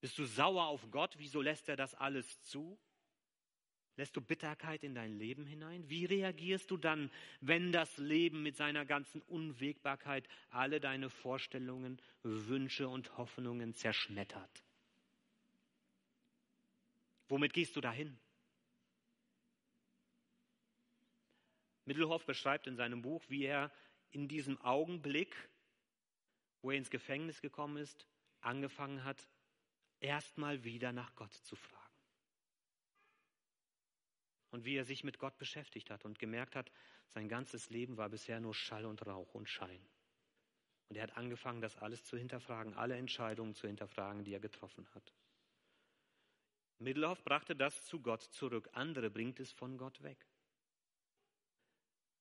Bist 0.00 0.18
du 0.18 0.24
sauer 0.24 0.66
auf 0.66 0.90
Gott? 0.90 1.14
Wieso 1.18 1.40
lässt 1.40 1.68
er 1.68 1.76
das 1.76 1.94
alles 1.94 2.40
zu? 2.42 2.78
Lässt 3.96 4.14
du 4.14 4.20
Bitterkeit 4.20 4.84
in 4.84 4.94
dein 4.94 5.18
Leben 5.18 5.46
hinein? 5.46 5.88
Wie 5.88 6.04
reagierst 6.04 6.70
du 6.70 6.76
dann, 6.76 7.10
wenn 7.40 7.72
das 7.72 7.96
Leben 7.96 8.42
mit 8.42 8.54
seiner 8.56 8.84
ganzen 8.84 9.22
Unwägbarkeit 9.22 10.28
alle 10.50 10.80
deine 10.80 11.08
Vorstellungen, 11.08 12.00
Wünsche 12.22 12.88
und 12.88 13.16
Hoffnungen 13.16 13.74
zerschmettert? 13.74 14.62
Womit 17.28 17.54
gehst 17.54 17.74
du 17.74 17.80
dahin? 17.80 18.18
Mittelhoff 21.86 22.26
beschreibt 22.26 22.66
in 22.66 22.76
seinem 22.76 23.00
Buch, 23.00 23.24
wie 23.28 23.44
er 23.44 23.72
in 24.10 24.28
diesem 24.28 24.60
Augenblick, 24.60 25.34
wo 26.60 26.70
er 26.70 26.76
ins 26.76 26.90
Gefängnis 26.90 27.40
gekommen 27.40 27.78
ist, 27.78 28.06
angefangen 28.40 29.04
hat, 29.04 29.26
erstmal 30.06 30.64
wieder 30.64 30.92
nach 30.92 31.14
Gott 31.16 31.34
zu 31.34 31.56
fragen 31.56 31.86
und 34.50 34.64
wie 34.64 34.76
er 34.76 34.84
sich 34.84 35.04
mit 35.04 35.18
Gott 35.18 35.36
beschäftigt 35.36 35.90
hat 35.90 36.04
und 36.04 36.18
gemerkt 36.18 36.56
hat, 36.56 36.72
sein 37.08 37.28
ganzes 37.28 37.68
Leben 37.68 37.98
war 37.98 38.08
bisher 38.08 38.40
nur 38.40 38.54
Schall 38.54 38.86
und 38.86 39.06
Rauch 39.06 39.34
und 39.34 39.48
Schein. 39.48 39.86
Und 40.88 40.96
er 40.96 41.02
hat 41.02 41.16
angefangen, 41.16 41.60
das 41.60 41.76
alles 41.76 42.04
zu 42.04 42.16
hinterfragen, 42.16 42.72
alle 42.74 42.96
Entscheidungen 42.96 43.54
zu 43.54 43.66
hinterfragen, 43.66 44.24
die 44.24 44.32
er 44.32 44.40
getroffen 44.40 44.88
hat. 44.94 45.12
Middelhoff 46.78 47.22
brachte 47.22 47.56
das 47.56 47.84
zu 47.84 48.00
Gott 48.00 48.22
zurück, 48.22 48.70
andere 48.72 49.10
bringt 49.10 49.40
es 49.40 49.52
von 49.52 49.76
Gott 49.76 50.02
weg. 50.02 50.26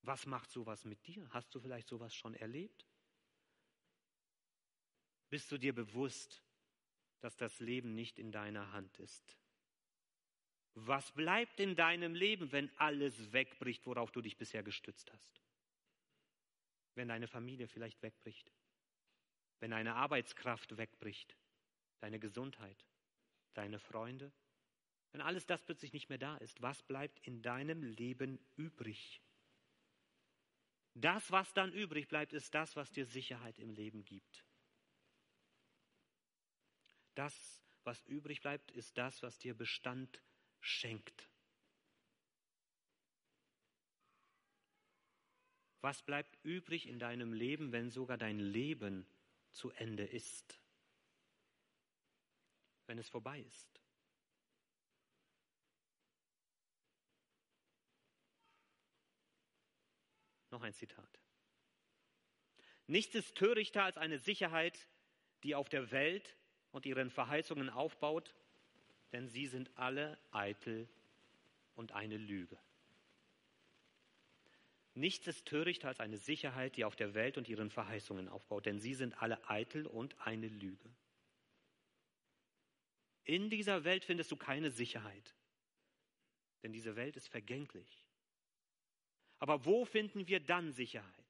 Was 0.01 0.25
macht 0.25 0.51
sowas 0.51 0.83
mit 0.83 1.05
dir? 1.07 1.27
Hast 1.29 1.53
du 1.53 1.59
vielleicht 1.59 1.87
sowas 1.87 2.13
schon 2.13 2.33
erlebt? 2.33 2.85
Bist 5.29 5.51
du 5.51 5.57
dir 5.57 5.73
bewusst, 5.73 6.43
dass 7.25 7.37
das 7.37 7.59
Leben 7.59 7.95
nicht 7.95 8.19
in 8.19 8.31
deiner 8.31 8.71
Hand 8.71 8.99
ist? 8.99 9.35
Was 10.75 11.11
bleibt 11.11 11.59
in 11.59 11.75
deinem 11.75 12.13
Leben, 12.13 12.51
wenn 12.51 12.69
alles 12.77 13.33
wegbricht, 13.33 13.87
worauf 13.87 14.11
du 14.11 14.21
dich 14.21 14.37
bisher 14.37 14.61
gestützt 14.61 15.11
hast? 15.11 15.41
Wenn 16.93 17.07
deine 17.07 17.27
Familie 17.27 17.67
vielleicht 17.67 18.03
wegbricht? 18.03 18.51
Wenn 19.59 19.71
deine 19.71 19.95
Arbeitskraft 19.95 20.77
wegbricht? 20.77 21.35
Deine 21.99 22.19
Gesundheit? 22.19 22.85
Deine 23.55 23.79
Freunde? 23.79 24.31
Wenn 25.11 25.21
alles 25.21 25.47
das 25.47 25.63
plötzlich 25.63 25.93
nicht 25.93 26.09
mehr 26.09 26.19
da 26.19 26.37
ist, 26.37 26.61
was 26.61 26.83
bleibt 26.83 27.25
in 27.25 27.41
deinem 27.41 27.81
Leben 27.81 28.37
übrig? 28.55 29.19
Das, 30.93 31.31
was 31.31 31.51
dann 31.53 31.73
übrig 31.73 32.07
bleibt, 32.07 32.33
ist 32.33 32.53
das, 32.53 32.75
was 32.75 32.91
dir 32.91 33.07
Sicherheit 33.07 33.57
im 33.57 33.71
Leben 33.71 34.05
gibt. 34.05 34.45
Das, 37.15 37.61
was 37.83 38.01
übrig 38.05 38.41
bleibt, 38.41 38.71
ist 38.71 38.97
das, 38.97 39.23
was 39.23 39.39
dir 39.39 39.55
Bestand 39.55 40.21
schenkt. 40.59 41.29
Was 45.81 46.01
bleibt 46.01 46.37
übrig 46.43 46.87
in 46.87 46.99
deinem 46.99 47.31
Leben, 47.31 47.71
wenn 47.71 47.89
sogar 47.89 48.17
dein 48.17 48.39
Leben 48.39 49.07
zu 49.51 49.69
Ende 49.71 50.03
ist? 50.03 50.59
Wenn 52.87 52.97
es 52.97 53.07
vorbei 53.07 53.39
ist? 53.41 53.79
Noch 60.49 60.63
ein 60.63 60.73
Zitat. 60.73 61.19
Nichts 62.87 63.15
ist 63.15 63.35
törichter 63.35 63.83
als 63.83 63.97
eine 63.97 64.19
Sicherheit, 64.19 64.87
die 65.43 65.53
auf 65.53 65.69
der 65.69 65.91
Welt 65.91 66.35
und 66.75 66.85
ihren 66.85 67.09
Verheißungen 67.09 67.69
aufbaut 67.69 68.35
denn 69.15 69.29
sie 69.29 69.47
sind 69.47 69.71
alle 69.75 70.17
eitel 70.31 70.89
und 71.75 71.93
eine 71.93 72.17
Lüge. 72.17 72.57
Nichts 74.93 75.27
ist 75.27 75.45
törichter 75.45 75.87
als 75.87 76.01
eine 76.01 76.17
Sicherheit, 76.17 76.75
die 76.75 76.83
auf 76.83 76.97
der 76.97 77.13
Welt 77.13 77.37
und 77.37 77.47
ihren 77.47 77.69
Verheißungen 77.69 78.27
aufbaut, 78.27 78.65
denn 78.65 78.79
sie 78.79 78.93
sind 78.93 79.21
alle 79.21 79.49
eitel 79.49 79.85
und 79.85 80.19
eine 80.19 80.49
Lüge. 80.49 80.89
In 83.23 83.49
dieser 83.49 83.85
Welt 83.85 84.03
findest 84.03 84.31
du 84.31 84.35
keine 84.35 84.69
Sicherheit, 84.69 85.33
denn 86.63 86.73
diese 86.73 86.97
Welt 86.97 87.15
ist 87.15 87.29
vergänglich. 87.29 88.05
Aber 89.39 89.63
wo 89.63 89.85
finden 89.85 90.27
wir 90.27 90.41
dann 90.41 90.73
Sicherheit? 90.73 91.24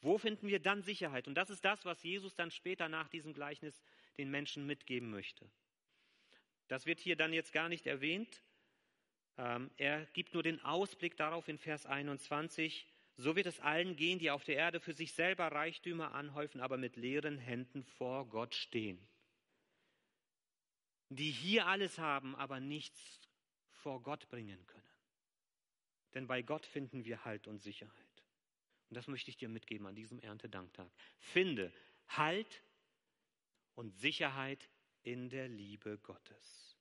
Wo 0.00 0.18
finden 0.18 0.48
wir 0.48 0.60
dann 0.60 0.82
Sicherheit? 0.82 1.26
Und 1.26 1.34
das 1.34 1.50
ist 1.50 1.64
das, 1.64 1.84
was 1.84 2.02
Jesus 2.02 2.34
dann 2.34 2.50
später 2.50 2.88
nach 2.88 3.08
diesem 3.08 3.34
Gleichnis 3.34 3.82
den 4.16 4.30
Menschen 4.30 4.66
mitgeben 4.66 5.10
möchte. 5.10 5.50
Das 6.68 6.86
wird 6.86 7.00
hier 7.00 7.16
dann 7.16 7.32
jetzt 7.32 7.52
gar 7.52 7.68
nicht 7.68 7.86
erwähnt. 7.86 8.42
Ähm, 9.38 9.70
er 9.76 10.04
gibt 10.06 10.34
nur 10.34 10.42
den 10.42 10.60
Ausblick 10.64 11.16
darauf 11.16 11.48
in 11.48 11.58
Vers 11.58 11.86
21. 11.86 12.86
So 13.16 13.34
wird 13.34 13.46
es 13.46 13.58
allen 13.60 13.96
gehen, 13.96 14.18
die 14.18 14.30
auf 14.30 14.44
der 14.44 14.56
Erde 14.56 14.78
für 14.78 14.92
sich 14.92 15.12
selber 15.12 15.50
Reichtümer 15.50 16.14
anhäufen, 16.14 16.60
aber 16.60 16.76
mit 16.76 16.96
leeren 16.96 17.38
Händen 17.38 17.82
vor 17.82 18.28
Gott 18.28 18.54
stehen. 18.54 18.98
Die 21.08 21.30
hier 21.30 21.66
alles 21.66 21.98
haben, 21.98 22.36
aber 22.36 22.60
nichts 22.60 23.20
vor 23.70 24.02
Gott 24.02 24.28
bringen 24.28 24.64
können. 24.66 24.84
Denn 26.14 26.26
bei 26.26 26.42
Gott 26.42 26.66
finden 26.66 27.04
wir 27.04 27.24
Halt 27.24 27.46
und 27.48 27.58
Sicherheit. 27.58 28.07
Und 28.88 28.96
das 28.96 29.06
möchte 29.06 29.30
ich 29.30 29.36
dir 29.36 29.48
mitgeben 29.48 29.86
an 29.86 29.94
diesem 29.94 30.18
Erntedanktag. 30.20 30.90
Finde 31.18 31.72
Halt 32.08 32.62
und 33.74 33.94
Sicherheit 33.96 34.70
in 35.02 35.28
der 35.28 35.48
Liebe 35.48 35.98
Gottes. 35.98 36.76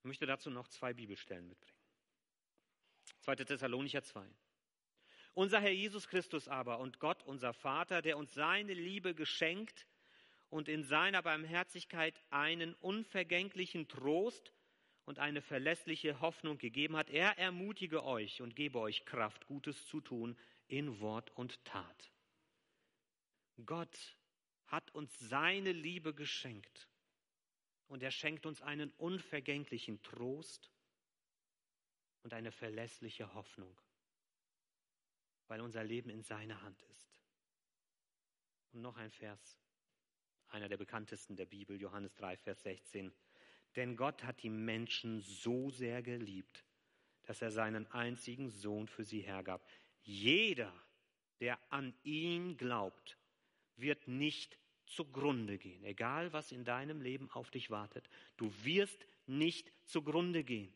Ich 0.00 0.04
möchte 0.04 0.26
dazu 0.26 0.50
noch 0.50 0.66
zwei 0.68 0.92
Bibelstellen 0.92 1.46
mitbringen. 1.46 1.78
2. 3.20 3.36
Thessalonicher 3.36 4.02
2. 4.02 4.28
Unser 5.34 5.60
Herr 5.60 5.70
Jesus 5.70 6.08
Christus 6.08 6.48
aber 6.48 6.80
und 6.80 6.98
Gott, 6.98 7.22
unser 7.22 7.52
Vater, 7.52 8.02
der 8.02 8.18
uns 8.18 8.34
seine 8.34 8.74
Liebe 8.74 9.14
geschenkt 9.14 9.86
und 10.50 10.68
in 10.68 10.82
seiner 10.82 11.22
Barmherzigkeit 11.22 12.20
einen 12.30 12.74
unvergänglichen 12.74 13.88
Trost 13.88 14.52
und 15.04 15.18
eine 15.18 15.42
verlässliche 15.42 16.20
Hoffnung 16.20 16.58
gegeben 16.58 16.96
hat, 16.96 17.10
er 17.10 17.38
ermutige 17.38 18.04
euch 18.04 18.40
und 18.40 18.54
gebe 18.54 18.78
euch 18.78 19.04
Kraft, 19.04 19.46
Gutes 19.46 19.86
zu 19.86 20.00
tun 20.00 20.38
in 20.68 21.00
Wort 21.00 21.30
und 21.30 21.64
Tat. 21.64 22.12
Gott 23.66 24.16
hat 24.66 24.90
uns 24.94 25.16
seine 25.18 25.72
Liebe 25.72 26.14
geschenkt. 26.14 26.88
Und 27.88 28.02
er 28.02 28.10
schenkt 28.10 28.46
uns 28.46 28.62
einen 28.62 28.90
unvergänglichen 28.92 30.02
Trost 30.02 30.70
und 32.22 32.32
eine 32.32 32.50
verlässliche 32.50 33.34
Hoffnung, 33.34 33.76
weil 35.46 35.60
unser 35.60 35.84
Leben 35.84 36.08
in 36.08 36.22
seiner 36.22 36.62
Hand 36.62 36.80
ist. 36.84 37.20
Und 38.72 38.80
noch 38.80 38.96
ein 38.96 39.10
Vers, 39.10 39.60
einer 40.48 40.70
der 40.70 40.78
bekanntesten 40.78 41.36
der 41.36 41.44
Bibel, 41.44 41.78
Johannes 41.78 42.14
3, 42.14 42.38
Vers 42.38 42.62
16. 42.62 43.12
Denn 43.76 43.96
Gott 43.96 44.24
hat 44.24 44.42
die 44.42 44.50
Menschen 44.50 45.20
so 45.20 45.70
sehr 45.70 46.02
geliebt, 46.02 46.64
dass 47.24 47.40
er 47.40 47.50
seinen 47.50 47.90
einzigen 47.92 48.50
Sohn 48.50 48.86
für 48.88 49.04
sie 49.04 49.20
hergab. 49.20 49.66
Jeder, 50.02 50.72
der 51.40 51.58
an 51.70 51.94
ihn 52.02 52.56
glaubt, 52.56 53.16
wird 53.76 54.08
nicht 54.08 54.58
zugrunde 54.86 55.58
gehen, 55.58 55.84
egal 55.84 56.32
was 56.32 56.52
in 56.52 56.64
deinem 56.64 57.00
Leben 57.00 57.30
auf 57.30 57.50
dich 57.50 57.70
wartet. 57.70 58.08
Du 58.36 58.52
wirst 58.64 59.06
nicht 59.26 59.72
zugrunde 59.84 60.44
gehen, 60.44 60.74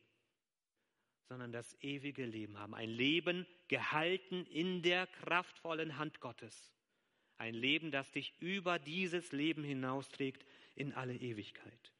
sondern 1.28 1.52
das 1.52 1.76
ewige 1.82 2.24
Leben 2.24 2.58
haben. 2.58 2.74
Ein 2.74 2.88
Leben 2.90 3.46
gehalten 3.68 4.46
in 4.46 4.82
der 4.82 5.06
kraftvollen 5.06 5.98
Hand 5.98 6.20
Gottes. 6.20 6.72
Ein 7.36 7.54
Leben, 7.54 7.90
das 7.90 8.10
dich 8.12 8.32
über 8.40 8.78
dieses 8.78 9.32
Leben 9.32 9.64
hinausträgt 9.64 10.46
in 10.74 10.94
alle 10.94 11.14
Ewigkeit. 11.14 11.92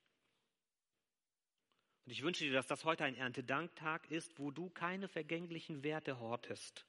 Und 2.07 2.12
ich 2.12 2.23
wünsche 2.23 2.45
dir, 2.45 2.53
dass 2.53 2.69
das 2.69 2.85
heute 2.85 3.05
ein 3.05 3.16
Erntedanktag 3.16 4.09
ist, 4.12 4.38
wo 4.38 4.53
du 4.53 4.71
keine 4.71 5.09
vergänglichen 5.09 5.83
Werte 5.83 6.21
hortest, 6.21 6.87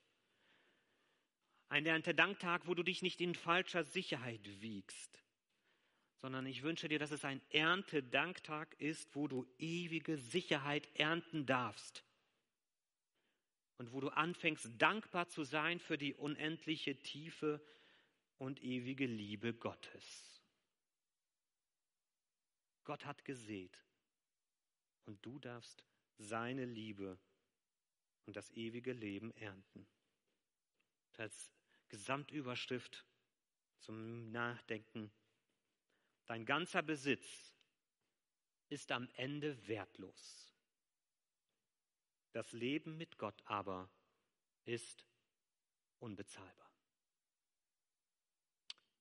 ein 1.70 1.88
Erntedanktag, 1.88 2.68
wo 2.68 2.76
du 2.76 2.84
dich 2.84 3.02
nicht 3.02 3.20
in 3.20 3.34
falscher 3.34 3.84
Sicherheit 3.84 4.62
wiegst, 4.62 5.24
sondern 6.22 6.46
ich 6.46 6.62
wünsche 6.62 6.88
dir, 6.88 7.00
dass 7.00 7.10
es 7.10 7.26
ein 7.26 7.42
Erntedanktag 7.50 8.80
ist, 8.80 9.16
wo 9.16 9.28
du 9.28 9.48
ewige 9.58 10.20
Sicherheit 10.20 10.88
ernten 10.94 11.48
darfst 11.48 12.04
und 13.80 13.92
wo 13.94 14.00
du 14.00 14.10
anfängst 14.10 14.70
dankbar 14.78 15.30
zu 15.30 15.44
sein 15.44 15.80
für 15.80 15.98
die 15.98 16.14
unendliche 16.14 16.96
Tiefe 16.96 17.60
und 18.38 18.62
ewige 18.62 19.08
Liebe 19.08 19.56
Gottes. 19.56 20.44
Gott 22.84 23.04
hat 23.04 23.26
gesät 23.26 23.87
und 25.08 25.26
du 25.26 25.40
darfst 25.40 25.84
seine 26.18 26.66
Liebe 26.66 27.18
und 28.26 28.36
das 28.36 28.52
ewige 28.52 28.94
Leben 28.94 29.32
ernten. 29.36 29.88
als 31.18 31.52
Gesamtüberschrift 31.90 33.08
zum 33.80 34.32
Nachdenken. 34.32 35.12
Dein 36.28 36.46
ganzer 36.46 36.84
Besitz 36.84 37.56
ist 38.70 38.92
am 38.92 39.10
Ende 39.16 39.68
wertlos. 39.68 40.54
Das 42.34 42.52
Leben 42.52 42.98
mit 42.98 43.18
Gott 43.18 43.42
aber 43.46 43.90
ist 44.66 45.08
unbezahlbar. 46.00 46.72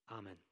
Amen. 0.06 0.45